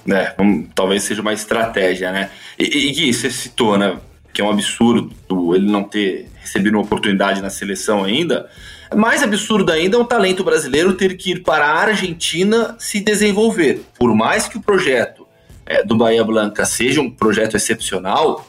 É, 0.09 0.33
talvez 0.73 1.03
seja 1.03 1.21
uma 1.21 1.33
estratégia, 1.33 2.11
né? 2.11 2.29
E, 2.57 2.63
e 2.63 2.91
Gui, 2.91 3.13
você 3.13 3.29
citou, 3.29 3.77
né? 3.77 3.97
Que 4.33 4.41
é 4.41 4.43
um 4.43 4.49
absurdo 4.49 5.11
ele 5.55 5.69
não 5.69 5.83
ter 5.83 6.29
recebido 6.41 6.75
uma 6.75 6.83
oportunidade 6.83 7.41
na 7.41 7.49
seleção 7.49 8.03
ainda. 8.03 8.49
Mais 8.95 9.21
absurdo 9.21 9.71
ainda 9.71 9.97
é 9.97 9.99
um 9.99 10.05
talento 10.05 10.43
brasileiro 10.43 10.93
ter 10.93 11.15
que 11.15 11.31
ir 11.31 11.43
para 11.43 11.65
a 11.65 11.79
Argentina 11.79 12.75
se 12.79 12.99
desenvolver. 12.99 13.85
Por 13.97 14.15
mais 14.15 14.47
que 14.47 14.57
o 14.57 14.61
projeto 14.61 15.27
é, 15.65 15.83
do 15.83 15.95
Bahia 15.95 16.23
Blanca 16.23 16.65
seja 16.65 16.99
um 16.99 17.09
projeto 17.09 17.55
excepcional, 17.55 18.45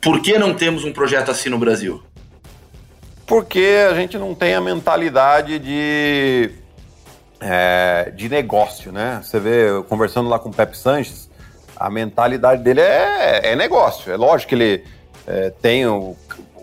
por 0.00 0.20
que 0.22 0.38
não 0.38 0.54
temos 0.54 0.84
um 0.84 0.92
projeto 0.92 1.30
assim 1.30 1.48
no 1.48 1.58
Brasil? 1.58 2.02
Porque 3.26 3.76
a 3.90 3.94
gente 3.94 4.16
não 4.16 4.34
tem 4.34 4.54
a 4.54 4.60
mentalidade 4.60 5.58
de 5.58 6.50
é, 7.40 8.12
de 8.14 8.28
negócio, 8.28 8.92
né? 8.92 9.20
Você 9.22 9.40
vê, 9.40 9.82
conversando 9.88 10.28
lá 10.28 10.38
com 10.38 10.50
o 10.50 10.52
Pepe 10.52 10.76
Sanches, 10.76 11.30
a 11.76 11.88
mentalidade 11.88 12.62
dele 12.62 12.80
é, 12.80 13.52
é 13.52 13.56
negócio. 13.56 14.12
É 14.12 14.16
lógico 14.16 14.50
que 14.50 14.54
ele 14.54 14.84
é, 15.26 15.50
tem 15.50 15.86
o, 15.86 16.16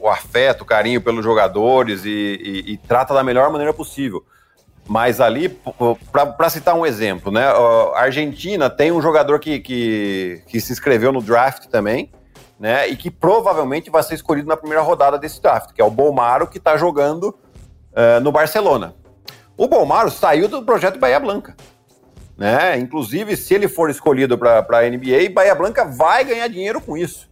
o, 0.08 0.12
afeto, 0.12 0.62
o 0.62 0.66
carinho 0.66 1.02
pelos 1.02 1.24
jogadores 1.24 2.06
e, 2.06 2.10
e, 2.10 2.74
e, 2.74 2.78
trata 2.78 3.14
da 3.14 3.24
melhor 3.24 3.52
maneira 3.52 3.74
possível. 3.74 4.26
Mas 4.88 5.20
ali, 5.20 5.50
para 6.12 6.50
citar 6.50 6.76
um 6.76 6.86
exemplo, 6.86 7.32
né? 7.32 7.46
A 7.46 8.02
Argentina 8.02 8.70
tem 8.70 8.92
um 8.92 9.02
jogador 9.02 9.38
que, 9.40 9.60
que, 9.60 10.42
que 10.48 10.62
se 10.62 10.72
inscreveu 10.72 11.12
no 11.12 11.22
draft 11.22 11.66
também, 11.68 12.10
né? 12.58 12.88
E 12.88 12.96
que 12.96 13.12
provavelmente 13.12 13.90
vai 13.90 14.02
ser 14.02 14.16
escolhido 14.16 14.48
na 14.48 14.56
primeira 14.56 14.82
rodada 14.82 15.18
desse 15.18 15.42
draft, 15.42 15.74
que 15.74 15.82
é 15.82 15.86
o 15.86 15.92
Bolmaro, 15.92 16.48
que 16.48 16.58
está 16.58 16.78
jogando 16.78 17.38
uh, 17.92 18.22
no 18.22 18.32
Barcelona. 18.32 18.96
O 19.58 19.68
Bomaro 19.68 20.10
saiu 20.10 20.48
do 20.48 20.64
projeto 20.64 21.00
Bahia 21.00 21.20
Blanca. 21.20 21.56
Né? 22.38 22.78
Inclusive, 22.78 23.36
se 23.36 23.56
ele 23.56 23.68
for 23.68 23.90
escolhido 23.90 24.38
para 24.38 24.60
a 24.60 24.90
NBA, 24.90 25.32
Bahia 25.34 25.56
Blanca 25.56 25.84
vai 25.84 26.24
ganhar 26.24 26.48
dinheiro 26.48 26.80
com 26.80 26.96
isso. 26.96 27.28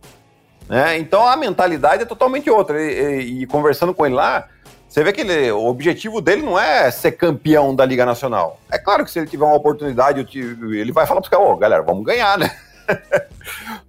Né? 0.68 0.98
Então 0.98 1.28
a 1.28 1.36
mentalidade 1.36 2.04
é 2.04 2.06
totalmente 2.06 2.50
outra. 2.50 2.82
E, 2.82 3.22
e, 3.22 3.42
e 3.42 3.46
conversando 3.48 3.94
com 3.94 4.06
ele 4.06 4.16
lá, 4.16 4.48
você 4.88 5.04
vê 5.04 5.12
que 5.12 5.22
ele, 5.22 5.52
o 5.52 5.66
objetivo 5.66 6.22
dele 6.22 6.42
não 6.42 6.60
é 6.60 6.90
ser 6.92 7.14
campeão 7.14 7.76
da 7.76 7.86
Liga 7.86 8.06
Nacional. 8.06 8.60
É 8.72 8.78
claro 8.78 9.04
que 9.04 9.12
se 9.12 9.20
ele 9.20 9.28
tiver 9.28 9.46
uma 9.46 9.56
oportunidade, 9.56 10.26
ele 10.32 10.92
vai 10.92 11.06
falar 11.06 11.22
para 11.22 11.28
os 11.28 11.30
caras, 11.30 11.48
oh, 11.50 11.56
galera, 11.58 11.84
vamos 11.84 12.06
ganhar, 12.06 12.38
né? 12.38 12.50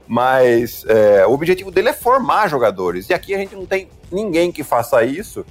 Mas 0.06 0.84
é, 0.88 1.26
o 1.26 1.32
objetivo 1.32 1.70
dele 1.70 1.90
é 1.90 1.92
formar 1.92 2.48
jogadores. 2.48 3.08
E 3.08 3.14
aqui 3.14 3.34
a 3.34 3.38
gente 3.38 3.54
não 3.54 3.66
tem 3.66 3.88
ninguém 4.10 4.50
que 4.50 4.64
faça 4.64 5.04
isso 5.04 5.44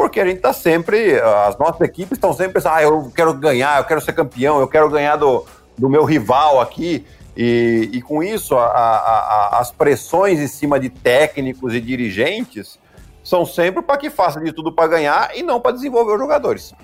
porque 0.00 0.18
a 0.18 0.24
gente 0.24 0.36
está 0.36 0.50
sempre, 0.54 1.20
as 1.46 1.58
nossas 1.58 1.82
equipes 1.82 2.12
estão 2.12 2.32
sempre 2.32 2.54
pensando, 2.54 2.72
ah, 2.74 2.82
eu 2.82 3.12
quero 3.14 3.34
ganhar, 3.34 3.78
eu 3.78 3.84
quero 3.84 4.00
ser 4.00 4.14
campeão, 4.14 4.58
eu 4.58 4.66
quero 4.66 4.88
ganhar 4.88 5.16
do, 5.16 5.44
do 5.76 5.90
meu 5.90 6.04
rival 6.04 6.58
aqui. 6.58 7.04
E, 7.36 7.90
e 7.92 8.02
com 8.02 8.22
isso, 8.22 8.56
a, 8.56 8.66
a, 8.66 8.96
a, 8.96 9.58
as 9.60 9.70
pressões 9.70 10.40
em 10.40 10.48
cima 10.48 10.78
de 10.78 10.90
técnicos 10.90 11.74
e 11.74 11.80
dirigentes 11.80 12.78
são 13.22 13.46
sempre 13.46 13.82
para 13.82 13.96
que 13.96 14.10
faça 14.10 14.40
de 14.40 14.52
tudo 14.52 14.72
para 14.72 14.88
ganhar 14.88 15.30
e 15.36 15.42
não 15.42 15.60
para 15.60 15.72
desenvolver 15.72 16.14
os 16.14 16.18
jogadores. 16.18 16.74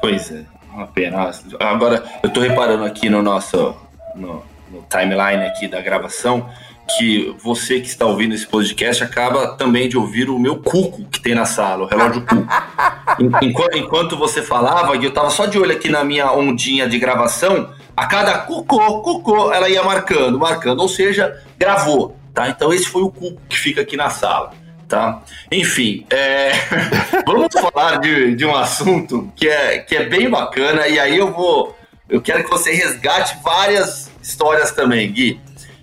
Pois 0.00 0.30
é, 0.30 0.44
uma 0.72 0.86
pena. 0.86 1.30
Agora, 1.60 2.04
eu 2.22 2.28
estou 2.28 2.42
reparando 2.42 2.84
aqui 2.84 3.08
no 3.08 3.22
nosso 3.22 3.74
no, 4.14 4.42
no 4.70 4.82
timeline 4.88 5.44
aqui 5.46 5.66
da 5.66 5.80
gravação, 5.80 6.48
que 6.96 7.34
você 7.42 7.80
que 7.80 7.86
está 7.86 8.04
ouvindo 8.04 8.34
esse 8.34 8.46
podcast 8.46 9.02
acaba 9.02 9.56
também 9.56 9.88
de 9.88 9.96
ouvir 9.96 10.28
o 10.28 10.38
meu 10.38 10.56
cuco 10.56 11.04
que 11.06 11.20
tem 11.20 11.34
na 11.34 11.46
sala, 11.46 11.84
o 11.84 11.86
relógio 11.86 12.22
cuco. 12.26 12.46
enquanto, 13.42 13.76
enquanto 13.76 14.16
você 14.16 14.42
falava, 14.42 14.94
eu 14.94 15.08
estava 15.08 15.30
só 15.30 15.46
de 15.46 15.58
olho 15.58 15.72
aqui 15.72 15.88
na 15.88 16.04
minha 16.04 16.30
ondinha 16.32 16.86
de 16.86 16.98
gravação, 16.98 17.70
a 17.96 18.06
cada 18.06 18.38
cucô, 18.38 19.00
cucô, 19.00 19.52
ela 19.52 19.68
ia 19.68 19.82
marcando, 19.82 20.38
marcando, 20.38 20.80
ou 20.80 20.88
seja, 20.88 21.40
gravou, 21.58 22.16
tá? 22.32 22.48
Então 22.48 22.72
esse 22.72 22.86
foi 22.86 23.02
o 23.02 23.10
cuco 23.10 23.40
que 23.48 23.56
fica 23.56 23.82
aqui 23.82 23.96
na 23.96 24.10
sala, 24.10 24.52
tá? 24.88 25.22
Enfim, 25.50 26.04
é... 26.10 26.52
vamos 27.26 27.48
falar 27.52 28.00
de, 28.00 28.34
de 28.34 28.44
um 28.44 28.54
assunto 28.54 29.32
que 29.36 29.48
é, 29.48 29.78
que 29.78 29.96
é 29.96 30.04
bem 30.04 30.28
bacana 30.28 30.88
e 30.88 30.98
aí 30.98 31.16
eu 31.16 31.32
vou, 31.32 31.76
eu 32.08 32.20
quero 32.20 32.44
que 32.44 32.50
você 32.50 32.72
resgate 32.72 33.38
várias 33.42 34.10
histórias 34.22 34.72
também, 34.72 35.10
Gui. 35.12 35.40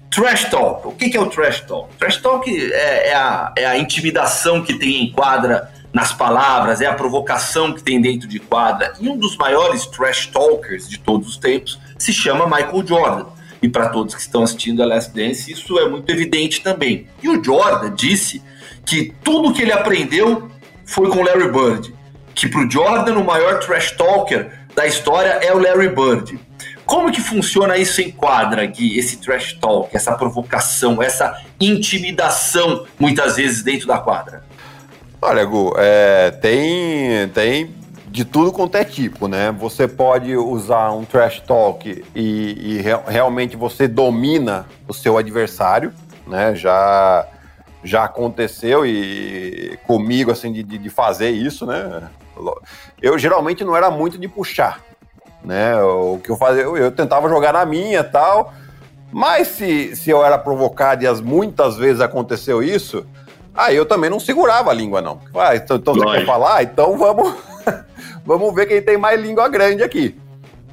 Trash 0.10 0.50
Talk. 0.50 0.88
O 0.90 0.92
que 0.92 1.16
é 1.16 1.22
o 1.22 1.28
Trash 1.28 1.62
Talk? 1.62 1.96
Trash 1.96 2.18
Talk 2.18 2.72
é, 2.74 3.10
é, 3.10 3.16
a, 3.16 3.54
é 3.58 3.66
a 3.66 3.78
intimidação 3.78 4.62
que 4.62 4.78
tem 4.78 5.06
em 5.06 5.12
quadra 5.12 5.72
nas 5.94 6.12
palavras, 6.14 6.82
é 6.82 6.86
a 6.86 6.94
provocação 6.94 7.74
que 7.74 7.82
tem 7.82 8.00
dentro 8.02 8.28
de 8.28 8.40
quadra. 8.40 8.94
E 9.00 9.08
um 9.08 9.18
dos 9.18 9.38
maiores 9.38 9.86
Trash 9.86 10.28
Talkers 10.28 10.90
de 10.90 11.00
todos 11.00 11.30
os 11.30 11.38
tempos 11.38 11.80
se 12.02 12.12
chama 12.12 12.46
Michael 12.46 12.86
Jordan. 12.86 13.26
E 13.62 13.70
para 13.70 13.90
todos 13.90 14.16
que 14.16 14.22
estão 14.22 14.44
assistindo 14.44 14.82
a 14.82 14.86
Last 14.86 15.14
Dance, 15.14 15.52
isso 15.52 15.78
é 15.78 15.88
muito 15.88 16.10
evidente 16.12 16.62
também. 16.62 17.08
E 17.22 17.30
o 17.30 17.44
Jordan 17.44 17.94
disse 17.94 18.42
que 18.86 19.14
tudo 19.24 19.54
que 19.54 19.62
ele 19.62 19.72
aprendeu 19.72 20.50
foi 20.86 21.10
com 21.10 21.22
Larry 21.22 21.52
Bird. 21.52 21.94
Que 22.34 22.50
para 22.50 22.66
o 22.66 22.72
Jordan, 22.72 23.20
o 23.20 23.24
maior 23.24 23.60
Trash 23.60 23.92
Talker 23.92 24.52
da 24.76 24.88
história 24.88 25.30
é 25.30 25.54
o 25.54 25.60
Larry 25.60 25.90
Bird. 25.90 26.40
Como 26.86 27.12
que 27.12 27.22
funciona 27.22 27.78
isso 27.78 28.02
em 28.02 28.12
quadra, 28.12 28.66
Gui? 28.66 28.98
Esse 28.98 29.18
trash 29.18 29.54
talk, 29.62 29.96
essa 29.96 30.12
provocação, 30.14 31.02
essa 31.02 31.42
intimidação, 31.60 32.86
muitas 33.00 33.38
vezes, 33.38 33.64
dentro 33.64 33.88
da 33.88 33.98
quadra? 33.98 34.44
Olha, 35.22 35.46
Gu, 35.46 35.74
é, 35.78 36.32
tem, 36.32 37.30
tem 37.30 37.81
de 38.12 38.26
tudo 38.26 38.52
quanto 38.52 38.76
é 38.76 38.84
tipo, 38.84 39.30
né? 39.30 39.54
Você 39.58 39.88
pode 39.88 40.36
usar 40.36 40.92
um 40.92 41.06
trash 41.06 41.40
talk 41.40 42.04
e, 42.14 42.76
e 42.76 42.82
re 42.82 42.92
realmente 43.08 43.56
você 43.56 43.88
domina 43.88 44.66
o 44.86 44.94
seu 44.94 45.18
adversário, 45.18 45.94
né? 46.28 46.54
Já, 46.54 47.26
já 47.82 48.04
aconteceu 48.04 48.86
e 48.86 49.80
comigo, 49.88 50.30
assim, 50.30 50.52
de, 50.52 50.62
de 50.62 50.90
fazer 50.90 51.30
isso, 51.30 51.66
né? 51.66 52.10
Eu 53.02 53.18
geralmente 53.18 53.64
não 53.64 53.78
era 53.78 53.90
muito 53.90 54.18
de 54.18 54.28
puxar, 54.28 54.82
né? 55.42 55.82
O 55.82 56.20
que 56.22 56.30
eu 56.30 56.36
fazia, 56.36 56.64
eu, 56.64 56.76
eu 56.76 56.92
tentava 56.92 57.30
jogar 57.30 57.54
na 57.54 57.66
minha 57.66 58.04
tal. 58.04 58.54
Mas 59.10 59.48
se, 59.50 59.96
se 59.96 60.10
eu 60.10 60.24
era 60.24 60.38
provocado 60.38 61.04
e 61.04 61.08
as 61.08 61.22
muitas 61.22 61.78
vezes 61.78 62.02
aconteceu 62.02 62.62
isso, 62.62 63.06
aí 63.54 63.76
eu 63.76 63.86
também 63.86 64.10
não 64.10 64.20
segurava 64.20 64.72
a 64.72 64.74
língua, 64.74 65.02
não. 65.02 65.20
Ah, 65.36 65.56
então, 65.56 65.78
então 65.78 65.94
você 65.94 66.20
quer 66.20 66.26
falar? 66.26 66.64
Então 66.64 66.98
vamos, 66.98 67.34
vamos 68.26 68.54
ver 68.54 68.66
quem 68.68 68.82
tem 68.82 68.98
mais 68.98 69.20
língua 69.20 69.48
grande 69.50 69.84
aqui. 69.84 70.18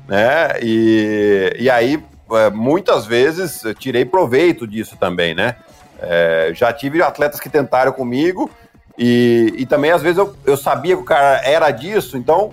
Né? 0.06 0.58
E, 0.62 1.56
e 1.58 1.70
aí, 1.70 2.02
é, 2.32 2.50
muitas 2.50 3.06
vezes, 3.06 3.62
eu 3.64 3.74
tirei 3.74 4.04
proveito 4.04 4.66
disso 4.66 4.96
também, 4.98 5.34
né? 5.34 5.56
É, 6.00 6.52
já 6.54 6.72
tive 6.72 7.02
atletas 7.02 7.40
que 7.40 7.50
tentaram 7.50 7.92
comigo 7.92 8.50
e, 8.96 9.52
e 9.58 9.66
também, 9.66 9.90
às 9.90 10.00
vezes, 10.00 10.18
eu, 10.18 10.34
eu 10.46 10.56
sabia 10.56 10.96
que 10.96 11.02
o 11.02 11.04
cara 11.04 11.40
era 11.44 11.70
disso, 11.70 12.16
então 12.16 12.52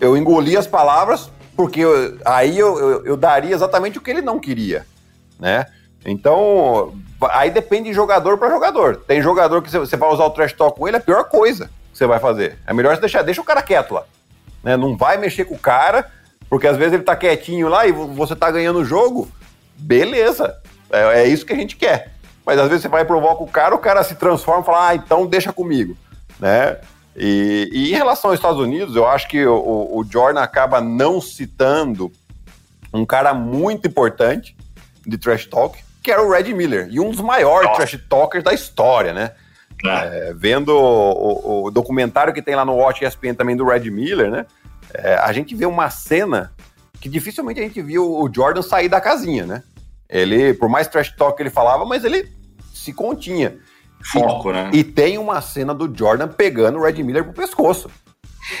eu 0.00 0.16
engoli 0.16 0.56
as 0.56 0.66
palavras 0.66 1.30
porque 1.56 1.80
eu, 1.80 2.18
aí 2.24 2.58
eu, 2.58 2.78
eu, 2.78 3.06
eu, 3.06 3.16
daria 3.16 3.54
exatamente 3.54 3.98
o 3.98 4.00
que 4.00 4.10
ele 4.10 4.20
não 4.20 4.40
queria, 4.40 4.84
né? 5.38 5.66
Então, 6.04 6.92
aí 7.30 7.50
depende 7.50 7.88
de 7.88 7.94
jogador 7.94 8.38
para 8.38 8.50
jogador. 8.50 8.96
Tem 8.96 9.22
jogador 9.22 9.62
que 9.62 9.70
você 9.70 9.96
vai 9.96 10.08
usar 10.10 10.24
o 10.24 10.30
trash 10.30 10.52
talk 10.52 10.78
com 10.78 10.86
ele, 10.88 10.96
é 10.96 11.00
a 11.00 11.02
pior 11.02 11.24
coisa 11.24 11.70
que 11.92 11.98
você 11.98 12.06
vai 12.06 12.18
fazer. 12.18 12.58
É 12.66 12.72
melhor 12.72 12.94
você 12.94 13.00
deixar, 13.00 13.22
deixa 13.22 13.40
o 13.40 13.44
cara 13.44 13.62
quieto 13.62 13.94
lá. 13.94 14.04
Né? 14.62 14.76
Não 14.76 14.96
vai 14.96 15.16
mexer 15.16 15.44
com 15.44 15.54
o 15.54 15.58
cara, 15.58 16.10
porque 16.48 16.66
às 16.66 16.76
vezes 16.76 16.94
ele 16.94 17.02
tá 17.02 17.14
quietinho 17.14 17.68
lá 17.68 17.86
e 17.86 17.92
você 17.92 18.34
tá 18.34 18.50
ganhando 18.50 18.80
o 18.80 18.84
jogo. 18.84 19.28
Beleza, 19.76 20.56
é, 20.90 21.22
é 21.22 21.28
isso 21.28 21.46
que 21.46 21.52
a 21.52 21.56
gente 21.56 21.76
quer. 21.76 22.12
Mas 22.44 22.58
às 22.58 22.68
vezes 22.68 22.82
você 22.82 22.88
vai 22.88 23.02
e 23.02 23.06
provoca 23.06 23.42
o 23.42 23.46
cara, 23.46 23.74
o 23.74 23.78
cara 23.78 24.02
se 24.02 24.14
transforma 24.14 24.62
e 24.62 24.64
fala, 24.64 24.88
ah, 24.88 24.94
então 24.94 25.26
deixa 25.26 25.52
comigo, 25.52 25.96
né? 26.38 26.78
E, 27.16 27.70
e, 27.72 27.92
em 27.92 27.94
relação 27.94 28.30
aos 28.30 28.38
Estados 28.38 28.60
Unidos, 28.60 28.96
eu 28.96 29.06
acho 29.06 29.28
que 29.28 29.46
o, 29.46 29.98
o 29.98 30.04
Jordan 30.04 30.40
acaba 30.40 30.80
não 30.80 31.20
citando 31.20 32.10
um 32.92 33.06
cara 33.06 33.32
muito 33.32 33.86
importante 33.86 34.56
de 35.06 35.16
trash 35.16 35.46
talk, 35.46 35.82
que 36.04 36.10
era 36.10 36.22
o 36.22 36.30
Red 36.30 36.52
Miller, 36.52 36.86
e 36.90 37.00
um 37.00 37.10
dos 37.10 37.22
maiores 37.22 37.66
Nossa. 37.66 37.86
trash 37.86 37.98
talkers 38.06 38.44
da 38.44 38.52
história, 38.52 39.14
né? 39.14 39.32
É. 39.82 40.28
É, 40.28 40.34
vendo 40.34 40.68
o, 40.68 41.64
o, 41.64 41.70
documentário 41.70 42.32
que 42.32 42.42
tem 42.42 42.54
lá 42.54 42.64
no 42.64 42.74
Watch 42.74 43.04
ESPN 43.04 43.34
também 43.34 43.56
do 43.56 43.64
Red 43.64 43.90
Miller, 43.90 44.30
né? 44.30 44.44
É, 44.92 45.14
a 45.14 45.32
gente 45.32 45.54
vê 45.54 45.64
uma 45.64 45.88
cena 45.88 46.52
que 47.00 47.08
dificilmente 47.08 47.58
a 47.58 47.62
gente 47.62 47.80
viu 47.80 48.04
o 48.06 48.30
Jordan 48.32 48.60
sair 48.60 48.88
da 48.88 49.00
casinha, 49.00 49.46
né? 49.46 49.62
Ele, 50.08 50.52
por 50.52 50.68
mais 50.68 50.86
trash 50.86 51.10
talk 51.10 51.36
que 51.36 51.42
ele 51.42 51.50
falava, 51.50 51.86
mas 51.86 52.04
ele 52.04 52.30
se 52.72 52.92
continha. 52.92 53.56
Foco, 54.12 54.50
e, 54.50 54.52
né? 54.52 54.70
E 54.74 54.84
tem 54.84 55.16
uma 55.16 55.40
cena 55.40 55.74
do 55.74 55.90
Jordan 55.96 56.28
pegando 56.28 56.78
o 56.78 56.82
Red 56.82 57.02
Miller 57.02 57.24
pro 57.24 57.32
pescoço. 57.32 57.90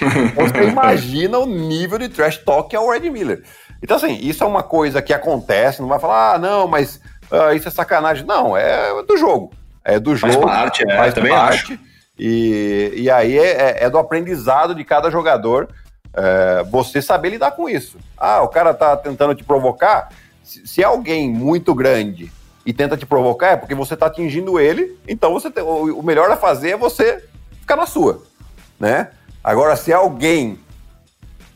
Você 0.34 0.64
imagina 0.66 1.38
o 1.38 1.46
nível 1.46 1.98
de 1.98 2.08
trash 2.08 2.38
talk 2.38 2.70
que 2.70 2.76
é 2.76 2.80
o 2.80 2.90
Red 2.90 3.10
Miller. 3.10 3.44
Então, 3.82 3.98
assim, 3.98 4.18
isso 4.22 4.42
é 4.42 4.46
uma 4.46 4.62
coisa 4.62 5.02
que 5.02 5.12
acontece, 5.12 5.82
não 5.82 5.88
vai 5.88 6.00
falar, 6.00 6.34
ah, 6.34 6.38
não, 6.38 6.66
mas 6.66 7.00
uh, 7.30 7.54
isso 7.54 7.68
é 7.68 7.70
sacanagem. 7.70 8.24
Não, 8.26 8.56
é 8.56 9.02
do 9.02 9.16
jogo. 9.16 9.52
É 9.84 9.98
do 9.98 10.16
jogo. 10.16 10.32
Faz 10.32 10.44
parte, 10.44 10.82
é, 10.82 10.96
faz 10.96 11.14
também 11.14 11.32
parte. 11.32 11.72
acho. 11.74 11.78
E, 12.18 12.92
e 12.96 13.10
aí 13.10 13.36
é, 13.36 13.50
é, 13.50 13.84
é 13.84 13.90
do 13.90 13.98
aprendizado 13.98 14.74
de 14.74 14.84
cada 14.84 15.10
jogador 15.10 15.68
é, 16.14 16.64
você 16.64 17.02
saber 17.02 17.30
lidar 17.30 17.52
com 17.52 17.68
isso. 17.68 17.98
Ah, 18.16 18.42
o 18.42 18.48
cara 18.48 18.72
tá 18.72 18.96
tentando 18.96 19.34
te 19.34 19.44
provocar. 19.44 20.10
Se, 20.42 20.66
se 20.66 20.82
é 20.82 20.84
alguém 20.84 21.28
muito 21.28 21.74
grande 21.74 22.30
e 22.64 22.72
tenta 22.72 22.96
te 22.96 23.04
provocar, 23.04 23.48
é 23.48 23.56
porque 23.56 23.74
você 23.74 23.96
tá 23.96 24.06
atingindo 24.06 24.58
ele, 24.58 24.98
então 25.06 25.32
você 25.32 25.50
tem, 25.50 25.62
o, 25.62 25.98
o 25.98 26.02
melhor 26.02 26.30
a 26.30 26.36
fazer 26.36 26.70
é 26.70 26.76
você 26.76 27.22
ficar 27.60 27.76
na 27.76 27.86
sua, 27.86 28.22
né? 28.78 29.10
Agora, 29.42 29.76
se 29.76 29.92
é 29.92 29.94
alguém 29.94 30.58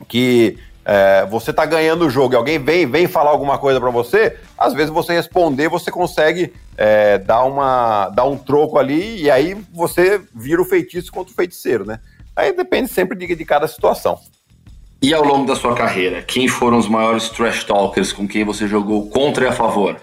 que 0.06 0.58
é, 0.90 1.26
você 1.26 1.52
tá 1.52 1.66
ganhando 1.66 2.06
o 2.06 2.10
jogo 2.10 2.32
e 2.32 2.36
alguém 2.36 2.58
vem, 2.58 2.86
vem 2.86 3.06
falar 3.06 3.28
alguma 3.28 3.58
coisa 3.58 3.78
para 3.78 3.90
você, 3.90 4.38
às 4.56 4.72
vezes 4.72 4.88
você 4.88 5.12
responder, 5.12 5.68
você 5.68 5.90
consegue 5.90 6.54
é, 6.78 7.18
dar, 7.18 7.44
uma, 7.44 8.08
dar 8.08 8.24
um 8.24 8.38
troco 8.38 8.78
ali 8.78 9.20
e 9.22 9.30
aí 9.30 9.54
você 9.70 10.18
vira 10.34 10.62
o 10.62 10.64
feitiço 10.64 11.12
contra 11.12 11.30
o 11.30 11.36
feiticeiro, 11.36 11.84
né? 11.84 12.00
Aí 12.34 12.56
depende 12.56 12.88
sempre 12.88 13.18
de, 13.18 13.36
de 13.36 13.44
cada 13.44 13.68
situação. 13.68 14.18
E 15.02 15.12
ao 15.12 15.22
longo 15.22 15.46
da 15.46 15.54
sua 15.54 15.74
carreira, 15.74 16.22
quem 16.22 16.48
foram 16.48 16.78
os 16.78 16.88
maiores 16.88 17.28
trash 17.28 17.64
talkers 17.64 18.10
com 18.10 18.26
quem 18.26 18.42
você 18.42 18.66
jogou 18.66 19.10
contra 19.10 19.44
e 19.44 19.48
a 19.48 19.52
favor? 19.52 19.96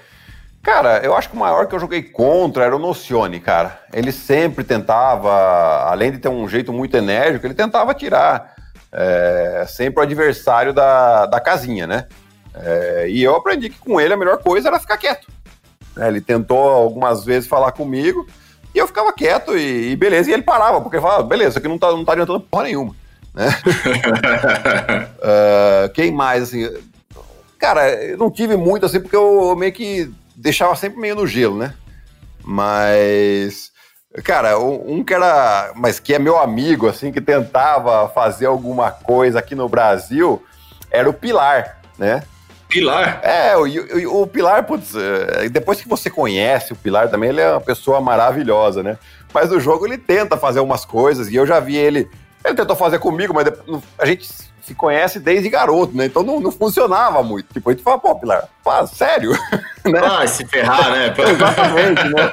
Cara, 0.62 1.00
eu 1.04 1.16
acho 1.16 1.30
que 1.30 1.36
o 1.36 1.40
maior 1.40 1.68
que 1.68 1.74
eu 1.74 1.80
joguei 1.80 2.04
contra 2.04 2.64
era 2.64 2.76
o 2.76 2.80
Nocione, 2.80 3.40
cara. 3.40 3.80
Ele 3.92 4.12
sempre 4.12 4.64
tentava, 4.64 5.90
além 5.90 6.12
de 6.12 6.20
ter 6.20 6.30
um 6.30 6.48
jeito 6.48 6.72
muito 6.72 6.96
enérgico, 6.96 7.48
ele 7.48 7.54
tentava 7.56 7.94
tirar 7.94 8.55
é, 8.96 9.66
sempre 9.68 10.00
o 10.00 10.04
adversário 10.04 10.74
da, 10.74 11.26
da 11.26 11.40
casinha, 11.42 11.86
né? 11.86 12.08
É, 12.54 13.08
e 13.10 13.22
eu 13.22 13.36
aprendi 13.36 13.70
que 13.70 13.78
com 13.78 14.00
ele 14.00 14.14
a 14.14 14.18
melhor 14.18 14.38
coisa 14.38 14.70
era 14.70 14.80
ficar 14.80 14.98
quieto. 14.98 15.28
É, 15.98 16.08
ele 16.08 16.22
tentou 16.22 16.58
algumas 16.58 17.26
vezes 17.26 17.50
falar 17.50 17.74
comigo 17.74 18.26
e 18.74 18.78
eu 18.78 18.88
ficava 18.88 19.12
quieto 19.12 19.58
e, 19.58 19.92
e 19.92 19.96
beleza, 19.98 20.30
e 20.30 20.34
ele 20.34 20.44
parava, 20.44 20.80
porque 20.80 21.00
falava, 21.00 21.24
beleza, 21.24 21.50
isso 21.50 21.60
aqui 21.60 21.68
não 21.68 21.78
tá, 21.78 21.92
não 21.92 22.06
tá 22.06 22.14
adiantando 22.14 22.40
porra 22.40 22.64
nenhuma. 22.64 22.96
Né? 23.34 23.50
uh, 25.20 25.90
quem 25.94 26.12
mais, 26.12 26.44
assim? 26.44 26.70
Cara, 27.60 27.94
eu 28.02 28.18
não 28.18 28.32
tive 28.32 28.56
muito 28.56 28.86
assim, 28.86 29.02
porque 29.02 29.16
eu 29.16 29.54
meio 29.58 29.74
que 29.74 30.10
deixava 30.36 30.74
sempre 30.76 31.00
meio 31.00 31.16
no 31.16 31.28
gelo, 31.28 31.58
né? 31.58 31.74
Mas, 32.42 33.72
cara, 34.24 34.58
um 34.60 35.04
que 35.04 35.14
era, 35.14 35.72
mas 35.76 36.00
que 36.00 36.14
é 36.14 36.20
meu 36.20 36.38
amigo, 36.38 36.88
assim, 36.88 37.12
que 37.12 37.22
tentava 37.22 38.08
fazer 38.10 38.46
alguma 38.46 38.92
coisa 38.92 39.40
aqui 39.40 39.56
no 39.56 39.68
Brasil, 39.68 40.44
era 40.90 41.10
o 41.10 41.14
Pilar, 41.14 41.78
né? 41.98 42.24
Pilar? 42.68 43.20
É, 43.24 43.56
o, 43.56 44.22
o, 44.22 44.28
Pilar, 44.28 44.64
putz, 44.66 44.94
é, 44.96 45.50
depois 45.50 45.80
que 45.80 45.88
você 45.88 46.10
conhece 46.10 46.74
o 46.74 46.76
Pilar 46.76 47.10
também, 47.10 47.30
ele 47.30 47.42
é 47.42 47.52
uma 47.52 47.62
pessoa 47.62 48.02
maravilhosa, 48.02 48.82
né? 48.82 48.98
Mas 49.34 49.50
no 49.50 49.60
jogo 49.60 49.86
ele 49.86 49.98
tenta 49.98 50.38
fazer 50.38 50.60
umas 50.60 50.86
coisas, 50.86 51.30
e 51.30 51.36
eu 51.36 51.46
já 51.46 51.60
vi 51.60 51.76
ele 51.76 52.10
ele 52.46 52.56
tentou 52.56 52.76
fazer 52.76 53.00
comigo, 53.00 53.34
mas 53.34 53.48
a 53.98 54.06
gente 54.06 54.30
se 54.62 54.76
conhece 54.76 55.20
desde 55.20 55.50
garoto, 55.50 55.96
né? 55.98 56.06
Então 56.06 56.22
não, 56.22 56.40
não 56.40 56.52
funcionava 56.52 57.24
muito. 57.24 57.52
Tipo, 57.52 57.70
a 57.70 57.74
gente 57.74 57.84
fala, 57.84 58.00
pô, 58.00 58.16
Pilar, 58.16 58.48
pá, 58.64 58.86
sério? 58.86 59.32
né? 59.84 60.00
Ah, 60.04 60.28
se 60.28 60.46
ferrar, 60.46 60.92
né? 60.92 61.14
Exatamente, 61.18 62.04
né? 62.10 62.32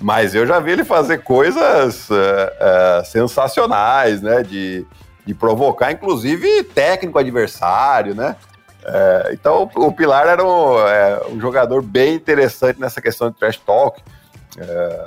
Mas 0.00 0.34
eu 0.34 0.46
já 0.46 0.60
vi 0.60 0.72
ele 0.72 0.84
fazer 0.84 1.18
coisas 1.18 2.08
uh, 2.08 2.14
uh, 2.14 3.04
sensacionais, 3.04 4.22
né? 4.22 4.42
De, 4.42 4.86
de 5.26 5.34
provocar, 5.34 5.90
inclusive, 5.90 6.62
técnico 6.64 7.18
adversário, 7.18 8.14
né? 8.14 8.36
Uh, 8.82 9.32
então, 9.32 9.68
o 9.74 9.92
Pilar 9.92 10.28
era 10.28 10.44
um, 10.44 11.34
um, 11.34 11.40
jogador 11.40 11.82
bem 11.82 12.14
interessante 12.14 12.80
nessa 12.80 13.00
questão 13.00 13.28
de 13.30 13.36
trash 13.36 13.58
talk. 13.58 14.00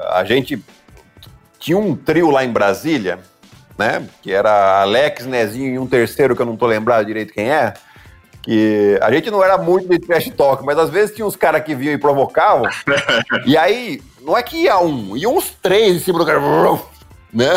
a 0.10 0.24
gente 0.26 0.62
tinha 1.58 1.78
um 1.78 1.96
trio 1.96 2.30
lá 2.30 2.44
em 2.44 2.52
Brasília, 2.52 3.20
né? 3.78 4.06
Que 4.22 4.34
era 4.34 4.82
Alex, 4.82 5.26
Nezinho 5.26 5.74
e 5.74 5.80
um 5.80 5.88
terceiro 5.88 6.36
que 6.36 6.42
eu 6.42 6.46
não 6.46 6.58
tô 6.58 6.68
lembrado 6.68 7.06
direito 7.06 7.34
quem 7.34 7.50
é. 7.50 7.74
Que 8.42 9.00
a 9.02 9.12
gente 9.12 9.32
não 9.32 9.44
era 9.44 9.58
muito 9.58 9.88
de 9.88 10.00
trash 10.00 10.30
talk, 10.32 10.66
mas 10.66 10.78
às 10.78 10.90
vezes 10.90 11.16
tinha 11.16 11.26
uns 11.26 11.36
caras 11.36 11.64
que 11.64 11.76
vinham 11.76 11.94
e 11.94 11.98
provocavam. 11.98 12.70
e 13.46 13.56
aí, 13.56 14.02
não 14.24 14.38
é 14.38 14.44
que 14.44 14.64
ia 14.64 14.80
um, 14.80 15.16
ia 15.18 15.30
uns 15.30 15.50
três 15.62 15.96
em 15.96 16.00
cima 16.00 16.20
do 16.20 16.26
cara, 16.26 16.40
né? 17.34 17.54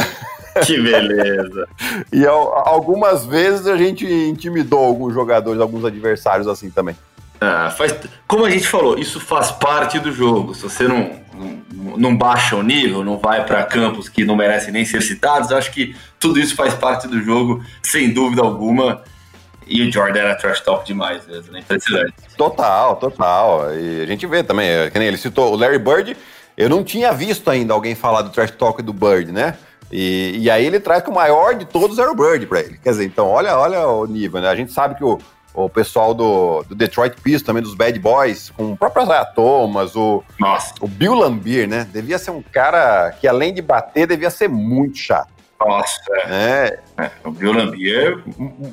Que 0.64 0.80
beleza. 0.80 1.68
e 2.12 2.24
algumas 2.26 3.26
vezes 3.26 3.66
a 3.66 3.76
gente 3.76 4.06
intimidou 4.06 4.84
alguns 4.84 5.12
jogadores, 5.12 5.60
alguns 5.60 5.84
adversários 5.84 6.46
assim 6.46 6.70
também. 6.70 6.96
Ah, 7.40 7.70
faz, 7.70 7.94
como 8.26 8.44
a 8.44 8.50
gente 8.50 8.66
falou, 8.66 8.98
isso 8.98 9.20
faz 9.20 9.50
parte 9.50 9.98
do 9.98 10.12
jogo. 10.12 10.54
Se 10.54 10.62
você 10.62 10.86
não, 10.86 11.10
não, 11.32 11.96
não 11.96 12.16
baixa 12.16 12.56
o 12.56 12.62
nível, 12.62 13.04
não 13.04 13.18
vai 13.18 13.44
para 13.44 13.64
campos 13.64 14.08
que 14.08 14.24
não 14.24 14.36
merecem 14.36 14.72
nem 14.72 14.84
ser 14.84 15.02
citados, 15.02 15.52
acho 15.52 15.72
que 15.72 15.94
tudo 16.18 16.38
isso 16.38 16.54
faz 16.54 16.72
parte 16.74 17.08
do 17.08 17.20
jogo, 17.20 17.62
sem 17.82 18.12
dúvida 18.12 18.42
alguma. 18.42 19.02
E 19.66 19.82
o 19.82 19.90
Jordan 19.90 20.20
era 20.20 20.34
trash 20.34 20.60
talk 20.60 20.86
demais, 20.86 21.26
né? 21.26 21.42
Impressionante. 21.58 22.14
Total, 22.36 22.96
total. 22.96 23.74
E 23.74 24.02
a 24.02 24.06
gente 24.06 24.26
vê 24.26 24.42
também, 24.42 24.68
é, 24.68 24.90
que 24.90 24.98
nem 24.98 25.08
ele 25.08 25.16
citou 25.16 25.52
o 25.52 25.56
Larry 25.56 25.78
Bird, 25.78 26.16
eu 26.56 26.68
não 26.68 26.84
tinha 26.84 27.12
visto 27.12 27.50
ainda 27.50 27.74
alguém 27.74 27.94
falar 27.94 28.22
do 28.22 28.30
trash 28.30 28.50
talk 28.52 28.82
do 28.82 28.92
Bird, 28.92 29.32
né? 29.32 29.56
E, 29.90 30.38
e 30.38 30.50
aí 30.50 30.64
ele 30.64 30.80
traz 30.80 31.02
que 31.02 31.10
o 31.10 31.14
maior 31.14 31.54
de 31.54 31.64
todos 31.64 31.98
era 31.98 32.10
o 32.10 32.14
Bird 32.14 32.46
para 32.46 32.60
ele. 32.60 32.78
Quer 32.82 32.90
dizer, 32.90 33.04
então 33.04 33.28
olha, 33.28 33.56
olha 33.58 33.86
o 33.86 34.06
nível, 34.06 34.40
né? 34.40 34.48
A 34.48 34.56
gente 34.56 34.72
sabe 34.72 34.94
que 34.94 35.04
o, 35.04 35.18
o 35.54 35.68
pessoal 35.68 36.12
do, 36.12 36.64
do 36.64 36.74
Detroit 36.74 37.20
Pistons, 37.20 37.42
também 37.42 37.62
dos 37.62 37.74
Bad 37.74 37.98
Boys, 37.98 38.50
com 38.50 38.72
o 38.72 38.76
próprio 38.76 39.04
Isaiah 39.04 39.24
Thomas, 39.24 39.94
o, 39.94 40.22
Nossa. 40.38 40.74
o 40.80 40.88
Bill 40.88 41.14
Lambier, 41.14 41.68
né? 41.68 41.86
Devia 41.92 42.18
ser 42.18 42.32
um 42.32 42.42
cara 42.42 43.12
que, 43.20 43.28
além 43.28 43.54
de 43.54 43.62
bater, 43.62 44.06
devia 44.06 44.30
ser 44.30 44.48
muito 44.48 44.98
chato. 44.98 45.32
Nossa, 45.60 46.00
é. 46.26 46.78
é. 46.98 47.10
O 47.24 47.30
Bill 47.30 47.52
Lambier... 47.52 48.18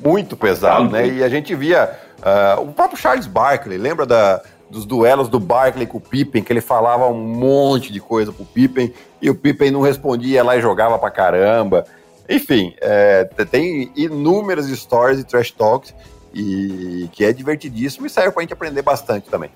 Muito 0.04 0.36
pesado, 0.36 0.90
né? 0.90 1.06
E 1.06 1.22
a 1.22 1.28
gente 1.28 1.54
via 1.54 1.88
uh, 2.18 2.60
o 2.60 2.72
próprio 2.72 2.98
Charles 2.98 3.26
Barkley, 3.26 3.78
lembra 3.78 4.04
da, 4.04 4.42
dos 4.72 4.86
duelos 4.86 5.28
do 5.28 5.38
Barkley 5.38 5.86
com 5.86 5.98
o 5.98 6.00
Pippen, 6.00 6.42
que 6.42 6.50
ele 6.50 6.62
falava 6.62 7.06
um 7.06 7.22
monte 7.22 7.92
de 7.92 8.00
coisa 8.00 8.32
pro 8.32 8.44
Pippen, 8.44 8.92
e 9.20 9.28
o 9.28 9.34
Pippen 9.34 9.70
não 9.70 9.82
respondia 9.82 10.42
lá 10.42 10.56
e 10.56 10.62
jogava 10.62 10.98
pra 10.98 11.10
caramba. 11.10 11.84
Enfim, 12.28 12.74
é, 12.80 13.24
tem 13.50 13.92
inúmeras 13.94 14.68
histórias 14.68 15.18
de 15.18 15.24
trash 15.24 15.50
talks 15.50 15.94
e 16.32 17.06
que 17.12 17.22
é 17.22 17.32
divertidíssimo 17.32 18.06
e 18.06 18.10
serve 18.10 18.30
para 18.30 18.40
a 18.40 18.44
gente 18.44 18.54
aprender 18.54 18.80
bastante 18.80 19.28
também. 19.28 19.50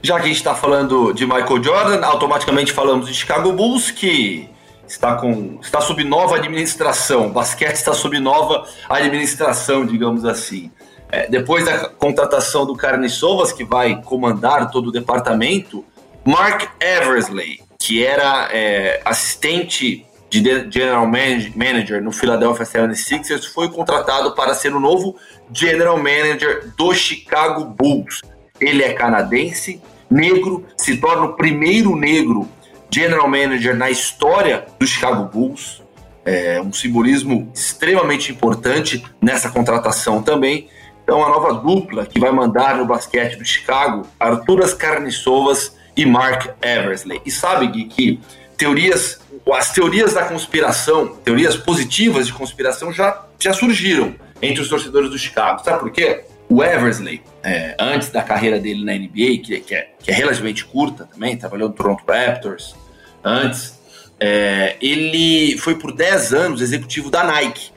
Já 0.00 0.16
que 0.16 0.24
a 0.24 0.28
gente 0.28 0.38
está 0.38 0.54
falando 0.54 1.12
de 1.12 1.26
Michael 1.26 1.62
Jordan, 1.62 2.04
automaticamente 2.04 2.72
falamos 2.72 3.06
de 3.06 3.14
Chicago 3.14 3.52
Bulls, 3.52 3.90
que 3.90 4.48
está, 4.88 5.14
com, 5.16 5.58
está 5.60 5.80
sob 5.82 6.02
nova 6.04 6.36
administração. 6.36 7.26
O 7.26 7.30
basquete 7.30 7.76
está 7.76 7.92
sob 7.92 8.18
nova 8.18 8.66
administração, 8.88 9.84
digamos 9.84 10.24
assim. 10.24 10.72
É, 11.12 11.28
depois 11.28 11.66
da 11.66 11.90
contratação 11.90 12.64
do 12.64 12.74
Carne 12.74 13.10
Sovas, 13.10 13.52
que 13.52 13.64
vai 13.64 14.00
comandar 14.02 14.70
todo 14.70 14.88
o 14.88 14.92
departamento, 14.92 15.84
Mark 16.24 16.70
Eversley, 16.80 17.60
que 17.78 18.02
era 18.02 18.48
é, 18.50 19.02
assistente 19.04 20.06
de 20.30 20.42
General 20.70 21.06
Manager 21.06 22.02
no 22.02 22.10
Philadelphia 22.10 22.64
76ers, 22.64 23.44
foi 23.44 23.68
contratado 23.68 24.34
para 24.34 24.54
ser 24.54 24.74
o 24.74 24.80
novo 24.80 25.14
General 25.52 25.98
Manager 25.98 26.72
do 26.78 26.94
Chicago 26.94 27.66
Bulls. 27.66 28.22
Ele 28.58 28.82
é 28.82 28.94
canadense, 28.94 29.82
negro, 30.10 30.64
se 30.78 30.96
torna 30.96 31.24
o 31.24 31.34
primeiro 31.34 31.94
negro 31.94 32.48
General 32.90 33.28
Manager 33.28 33.76
na 33.76 33.90
história 33.90 34.64
do 34.80 34.86
Chicago 34.86 35.24
Bulls. 35.24 35.82
É 36.24 36.58
um 36.62 36.72
simbolismo 36.72 37.50
extremamente 37.54 38.32
importante 38.32 39.04
nessa 39.20 39.50
contratação 39.50 40.22
também. 40.22 40.68
Então, 41.02 41.24
a 41.24 41.28
nova 41.28 41.54
dupla 41.54 42.06
que 42.06 42.18
vai 42.20 42.30
mandar 42.30 42.76
no 42.76 42.86
basquete 42.86 43.36
do 43.36 43.44
Chicago, 43.44 44.06
Arturas 44.18 44.72
Carniçovas 44.72 45.76
e 45.96 46.06
Mark 46.06 46.48
Eversley. 46.62 47.20
E 47.24 47.30
sabe, 47.30 47.66
Gui, 47.66 47.84
que 47.86 48.20
teorias, 48.56 49.20
as 49.52 49.72
teorias 49.72 50.14
da 50.14 50.24
conspiração, 50.24 51.08
teorias 51.24 51.56
positivas 51.56 52.26
de 52.26 52.32
conspiração 52.32 52.92
já, 52.92 53.26
já 53.38 53.52
surgiram 53.52 54.14
entre 54.40 54.62
os 54.62 54.68
torcedores 54.68 55.10
do 55.10 55.18
Chicago. 55.18 55.62
Sabe 55.64 55.80
por 55.80 55.90
quê? 55.90 56.24
O 56.48 56.62
Eversley, 56.62 57.22
é, 57.42 57.74
antes 57.78 58.10
da 58.10 58.22
carreira 58.22 58.60
dele 58.60 58.84
na 58.84 58.92
NBA, 58.92 59.42
que, 59.42 59.60
que, 59.60 59.74
é, 59.74 59.88
que 59.98 60.10
é 60.10 60.14
relativamente 60.14 60.64
curta 60.64 61.08
também, 61.12 61.36
trabalhou 61.36 61.68
no 61.68 61.74
Toronto 61.74 62.04
Raptors 62.06 62.76
antes, 63.24 63.80
é, 64.20 64.76
ele 64.80 65.58
foi 65.58 65.74
por 65.74 65.92
10 65.92 66.32
anos 66.32 66.60
executivo 66.60 67.10
da 67.10 67.24
Nike. 67.24 67.71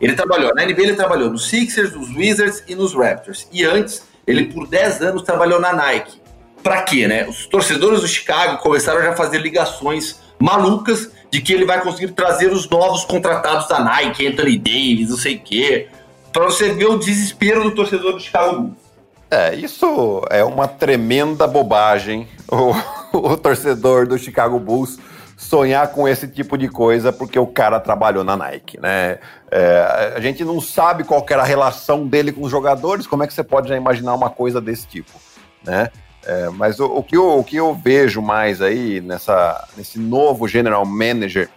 Ele 0.00 0.14
trabalhou, 0.14 0.54
na 0.54 0.64
NBA 0.64 0.82
ele 0.82 0.94
trabalhou 0.94 1.30
nos 1.30 1.48
Sixers, 1.48 1.94
nos 1.94 2.14
Wizards 2.14 2.62
e 2.66 2.74
nos 2.74 2.94
Raptors. 2.94 3.46
E 3.52 3.64
antes, 3.64 4.02
ele 4.26 4.46
por 4.46 4.66
10 4.66 5.02
anos 5.02 5.22
trabalhou 5.22 5.60
na 5.60 5.72
Nike. 5.72 6.20
para 6.62 6.82
quê, 6.82 7.06
né? 7.06 7.26
Os 7.28 7.46
torcedores 7.46 8.00
do 8.00 8.08
Chicago 8.08 8.58
começaram 8.58 9.00
já 9.02 9.10
a 9.10 9.16
fazer 9.16 9.38
ligações 9.38 10.20
malucas 10.38 11.10
de 11.30 11.40
que 11.40 11.52
ele 11.52 11.64
vai 11.64 11.80
conseguir 11.80 12.12
trazer 12.12 12.52
os 12.52 12.68
novos 12.68 13.04
contratados 13.04 13.68
da 13.68 13.80
Nike, 13.80 14.26
Anthony 14.26 14.58
Davis, 14.58 15.10
não 15.10 15.16
sei 15.16 15.36
o 15.36 15.40
quê, 15.40 15.88
para 16.32 16.44
você 16.44 16.72
ver 16.72 16.86
o 16.86 16.98
desespero 16.98 17.62
do 17.62 17.70
torcedor 17.70 18.12
do 18.12 18.20
Chicago 18.20 18.62
Bulls. 18.62 18.90
É, 19.30 19.54
isso 19.54 20.22
é 20.28 20.42
uma 20.42 20.66
tremenda 20.66 21.46
bobagem. 21.46 22.26
O, 23.12 23.28
o, 23.32 23.36
torcedor 23.36 24.08
do 24.08 24.18
Chicago 24.18 24.58
Bulls 24.58 24.98
sonhar 25.40 25.88
com 25.88 26.06
esse 26.06 26.28
tipo 26.28 26.58
de 26.58 26.68
coisa 26.68 27.10
porque 27.10 27.38
o 27.38 27.46
cara 27.46 27.80
trabalhou 27.80 28.22
na 28.22 28.36
Nike, 28.36 28.78
né? 28.78 29.18
É, 29.50 30.12
a 30.14 30.20
gente 30.20 30.44
não 30.44 30.60
sabe 30.60 31.02
qual 31.02 31.24
era 31.30 31.40
a 31.40 31.46
relação 31.46 32.06
dele 32.06 32.30
com 32.30 32.42
os 32.42 32.50
jogadores, 32.50 33.06
como 33.06 33.22
é 33.22 33.26
que 33.26 33.32
você 33.32 33.42
pode 33.42 33.66
já 33.66 33.74
imaginar 33.74 34.14
uma 34.14 34.28
coisa 34.28 34.60
desse 34.60 34.86
tipo, 34.86 35.18
né? 35.64 35.88
É, 36.26 36.50
mas 36.50 36.78
o, 36.78 36.84
o, 36.84 37.02
que 37.02 37.16
eu, 37.16 37.38
o 37.38 37.42
que 37.42 37.56
eu 37.56 37.74
vejo 37.74 38.20
mais 38.20 38.60
aí 38.60 39.00
nessa, 39.00 39.66
nesse 39.78 39.98
novo 39.98 40.46
general 40.46 40.84
manager 40.84 41.48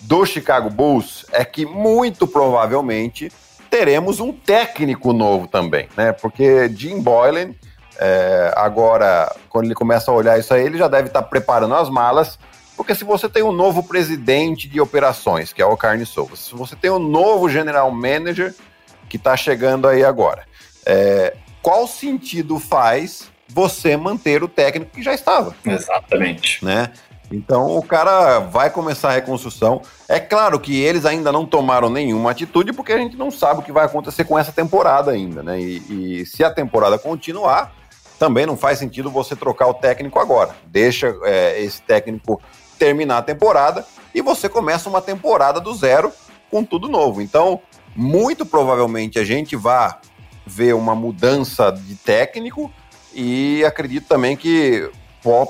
do 0.00 0.26
Chicago 0.26 0.68
Bulls 0.68 1.24
é 1.32 1.46
que 1.46 1.64
muito 1.64 2.26
provavelmente 2.26 3.32
teremos 3.70 4.20
um 4.20 4.32
técnico 4.32 5.14
novo 5.14 5.48
também, 5.48 5.88
né? 5.96 6.12
Porque 6.12 6.68
Jim 6.68 7.00
Boylan, 7.00 7.54
é, 7.98 8.52
agora, 8.54 9.34
quando 9.48 9.64
ele 9.64 9.74
começa 9.74 10.10
a 10.10 10.14
olhar 10.14 10.38
isso 10.38 10.52
aí, 10.52 10.62
ele 10.62 10.76
já 10.76 10.88
deve 10.88 11.08
estar 11.08 11.22
preparando 11.22 11.74
as 11.74 11.88
malas, 11.88 12.38
porque 12.76 12.94
se 12.94 13.04
você 13.04 13.28
tem 13.28 13.42
um 13.42 13.52
novo 13.52 13.82
presidente 13.82 14.68
de 14.68 14.80
operações, 14.80 15.52
que 15.52 15.62
é 15.62 15.66
o 15.66 15.76
Carne 15.76 16.04
Souza, 16.04 16.36
se 16.36 16.54
você 16.54 16.74
tem 16.74 16.90
um 16.90 16.98
novo 16.98 17.48
general 17.48 17.90
manager 17.90 18.54
que 19.08 19.16
está 19.16 19.36
chegando 19.36 19.86
aí 19.86 20.04
agora, 20.04 20.44
é, 20.84 21.36
qual 21.62 21.86
sentido 21.86 22.58
faz 22.58 23.30
você 23.48 23.96
manter 23.96 24.42
o 24.42 24.48
técnico 24.48 24.90
que 24.92 25.02
já 25.02 25.14
estava. 25.14 25.54
Exatamente. 25.64 26.64
Né? 26.64 26.90
Então 27.30 27.76
o 27.76 27.82
cara 27.82 28.40
vai 28.40 28.70
começar 28.70 29.10
a 29.10 29.12
reconstrução. 29.12 29.80
É 30.08 30.18
claro 30.18 30.58
que 30.58 30.80
eles 30.80 31.06
ainda 31.06 31.32
não 31.32 31.46
tomaram 31.46 31.88
nenhuma 31.88 32.30
atitude, 32.30 32.72
porque 32.72 32.92
a 32.92 32.98
gente 32.98 33.16
não 33.16 33.30
sabe 33.30 33.60
o 33.60 33.62
que 33.62 33.72
vai 33.72 33.86
acontecer 33.86 34.24
com 34.24 34.38
essa 34.38 34.52
temporada 34.52 35.10
ainda, 35.10 35.42
né? 35.42 35.60
E, 35.60 36.20
e 36.20 36.26
se 36.26 36.44
a 36.44 36.50
temporada 36.50 36.98
continuar, 36.98 37.74
também 38.18 38.46
não 38.46 38.56
faz 38.56 38.78
sentido 38.78 39.10
você 39.10 39.34
trocar 39.34 39.66
o 39.68 39.74
técnico 39.74 40.18
agora. 40.18 40.54
Deixa 40.66 41.14
é, 41.24 41.60
esse 41.62 41.80
técnico 41.82 42.40
terminar 42.78 43.18
a 43.18 43.22
temporada 43.22 43.84
e 44.14 44.22
você 44.22 44.48
começa 44.48 44.88
uma 44.88 45.02
temporada 45.02 45.60
do 45.60 45.74
zero 45.74 46.12
com 46.50 46.64
tudo 46.64 46.88
novo. 46.88 47.20
Então, 47.20 47.60
muito 47.96 48.44
provavelmente 48.46 49.18
a 49.18 49.24
gente 49.24 49.56
vai 49.56 49.94
ver 50.46 50.74
uma 50.74 50.94
mudança 50.94 51.70
de 51.70 51.94
técnico 51.94 52.72
e 53.12 53.64
acredito 53.64 54.06
também 54.06 54.36
que 54.36 54.90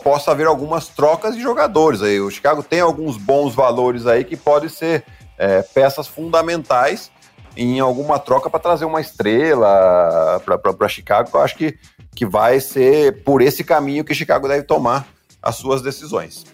possa 0.02 0.30
haver 0.30 0.46
algumas 0.46 0.88
trocas 0.88 1.34
de 1.34 1.42
jogadores 1.42 2.00
aí. 2.00 2.20
O 2.20 2.30
Chicago 2.30 2.62
tem 2.62 2.80
alguns 2.80 3.16
bons 3.16 3.54
valores 3.54 4.06
aí 4.06 4.24
que 4.24 4.36
podem 4.36 4.68
ser 4.68 5.04
é, 5.36 5.62
peças 5.62 6.06
fundamentais 6.06 7.10
em 7.56 7.80
alguma 7.80 8.18
troca 8.18 8.48
para 8.48 8.60
trazer 8.60 8.84
uma 8.84 9.00
estrela 9.00 10.40
para 10.44 10.88
Chicago. 10.88 11.30
Eu 11.32 11.40
acho 11.40 11.56
que, 11.56 11.76
que 12.14 12.24
vai 12.24 12.60
ser 12.60 13.24
por 13.24 13.42
esse 13.42 13.64
caminho 13.64 14.04
que 14.04 14.14
Chicago 14.14 14.48
deve 14.48 14.62
tomar 14.62 15.06
as 15.42 15.56
suas 15.56 15.82
decisões. 15.82 16.44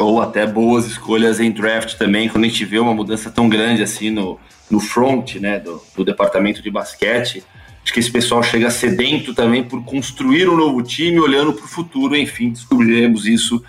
Ou 0.00 0.20
até 0.20 0.46
boas 0.46 0.86
escolhas 0.86 1.38
em 1.40 1.50
draft 1.50 1.96
também, 1.96 2.28
quando 2.28 2.44
a 2.44 2.48
gente 2.48 2.64
vê 2.64 2.78
uma 2.78 2.94
mudança 2.94 3.30
tão 3.30 3.48
grande 3.48 3.82
assim 3.82 4.10
no, 4.10 4.40
no 4.70 4.80
front 4.80 5.36
né, 5.36 5.58
do, 5.58 5.82
do 5.94 6.04
departamento 6.04 6.62
de 6.62 6.70
basquete. 6.70 7.44
Acho 7.82 7.92
que 7.92 8.00
esse 8.00 8.10
pessoal 8.10 8.42
chega 8.42 8.70
sedento 8.70 9.34
também 9.34 9.62
por 9.62 9.84
construir 9.84 10.48
um 10.48 10.56
novo 10.56 10.82
time, 10.82 11.18
olhando 11.18 11.52
para 11.52 11.64
o 11.64 11.68
futuro. 11.68 12.16
Enfim, 12.16 12.50
descobriremos 12.50 13.26
isso 13.26 13.62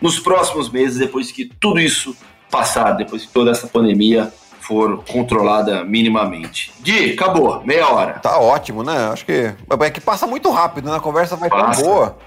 nos 0.00 0.18
próximos 0.18 0.70
meses, 0.70 0.98
depois 0.98 1.32
que 1.32 1.44
tudo 1.44 1.80
isso 1.80 2.16
passar, 2.50 2.92
depois 2.92 3.26
que 3.26 3.32
toda 3.32 3.50
essa 3.50 3.66
pandemia 3.66 4.32
for 4.60 5.02
controlada 5.04 5.84
minimamente. 5.84 6.72
Gui, 6.82 7.12
acabou, 7.12 7.64
meia 7.64 7.88
hora. 7.88 8.14
Tá 8.14 8.38
ótimo, 8.38 8.82
né? 8.82 9.08
Acho 9.10 9.24
que 9.24 9.54
é 9.80 9.90
que 9.90 10.00
passa 10.00 10.26
muito 10.26 10.50
rápido, 10.50 10.90
né? 10.90 10.96
A 10.96 11.00
conversa 11.00 11.36
vai 11.36 11.48
passa. 11.48 11.82
tão 11.82 11.90
boa. 11.90 12.18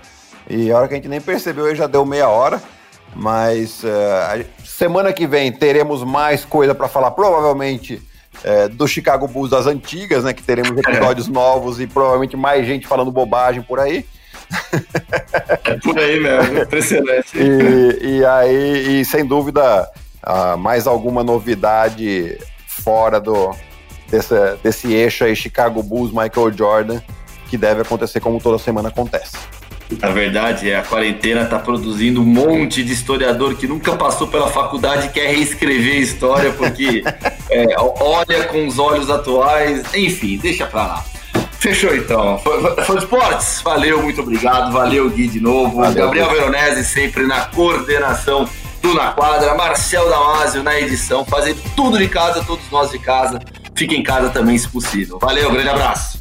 E 0.50 0.72
a 0.72 0.78
hora 0.78 0.88
que 0.88 0.96
a 0.96 0.98
gente 0.98 1.08
nem 1.08 1.22
percebeu, 1.22 1.74
já 1.76 1.86
deu 1.86 2.04
meia 2.04 2.28
hora. 2.28 2.62
Mas 3.16 3.84
uh, 3.84 4.46
semana 4.64 5.12
que 5.12 5.28
vem 5.28 5.52
teremos 5.52 6.04
mais 6.04 6.46
coisa 6.46 6.74
para 6.74 6.88
falar, 6.88 7.12
provavelmente 7.12 8.02
é, 8.44 8.68
do 8.68 8.88
Chicago 8.88 9.28
Bulls 9.28 9.52
das 9.52 9.68
antigas, 9.68 10.24
né? 10.24 10.34
Que 10.34 10.44
teremos 10.44 10.72
episódios 10.78 11.28
novos 11.28 11.80
e 11.80 11.88
provavelmente 11.88 12.36
mais 12.36 12.66
gente 12.66 12.88
falando 12.88 13.12
bobagem 13.12 13.62
por 13.62 13.80
aí. 13.80 14.06
É 15.64 15.78
por 15.78 15.98
aí 15.98 16.20
mesmo, 16.20 16.60
impressionante. 16.60 17.38
e, 17.38 18.18
e 18.18 18.26
aí, 18.26 19.00
e 19.00 19.06
sem 19.06 19.26
dúvida, 19.26 19.90
uh, 20.26 20.58
mais 20.58 20.88
alguma 20.88 21.24
novidade 21.24 22.38
fora 22.68 23.20
do 23.20 23.52
desse, 24.10 24.34
desse 24.62 24.94
eixo 24.94 25.24
aí, 25.24 25.36
Chicago 25.36 25.82
Bulls, 25.82 26.12
Michael 26.12 26.52
Jordan, 26.56 27.02
que 27.50 27.58
deve 27.58 27.82
acontecer 27.82 28.20
como 28.20 28.42
toda 28.42 28.58
semana 28.60 28.90
acontece. 28.90 29.38
A 30.02 30.10
verdade 30.10 30.70
é 30.70 30.78
a 30.78 30.84
quarentena 30.84 31.42
está 31.42 31.60
produzindo 31.60 32.22
um 32.22 32.26
monte 32.26 32.84
de 32.84 32.94
historiador 32.94 33.56
que 33.56 33.68
nunca 33.68 33.96
passou 33.96 34.28
pela 34.28 34.48
faculdade 34.48 35.08
e 35.08 35.10
quer 35.10 35.34
reescrever 35.34 35.96
a 35.96 36.00
história 36.00 36.52
porque 36.52 37.04
é, 37.50 37.66
olha 37.78 38.46
com 38.46 38.68
os 38.68 38.78
olhos 38.80 39.10
atuais. 39.10 39.84
Enfim, 39.94 40.38
deixa 40.38 40.66
pra 40.66 40.84
lá. 40.84 41.06
Fechou 41.60 41.96
então. 41.96 42.40
Foi 42.86 42.98
Esportes, 42.98 43.62
valeu, 43.62 44.02
muito 44.02 44.22
obrigado. 44.22 44.72
Valeu, 44.72 45.10
Gui, 45.10 45.28
de 45.28 45.40
novo. 45.40 45.78
Valeu, 45.78 46.06
Gabriel 46.06 46.30
Veronese 46.30 46.84
sempre 46.84 47.28
na 47.28 47.42
coordenação 47.42 48.50
do 48.82 48.96
Na 48.96 49.12
Quadra. 49.12 49.54
Marcel 49.54 50.10
Damasio 50.10 50.64
na 50.64 50.80
edição, 50.80 51.24
fazendo 51.24 51.62
tudo 51.76 52.00
de 52.00 52.08
casa, 52.08 52.44
todos 52.44 52.70
nós 52.72 52.90
de 52.90 52.98
casa. 52.98 53.40
Fique 53.76 53.96
em 53.96 54.04
casa 54.04 54.30
também, 54.30 54.58
se 54.58 54.68
possível. 54.68 55.20
Valeu, 55.20 55.52
grande 55.52 55.70
abraço. 55.70 56.21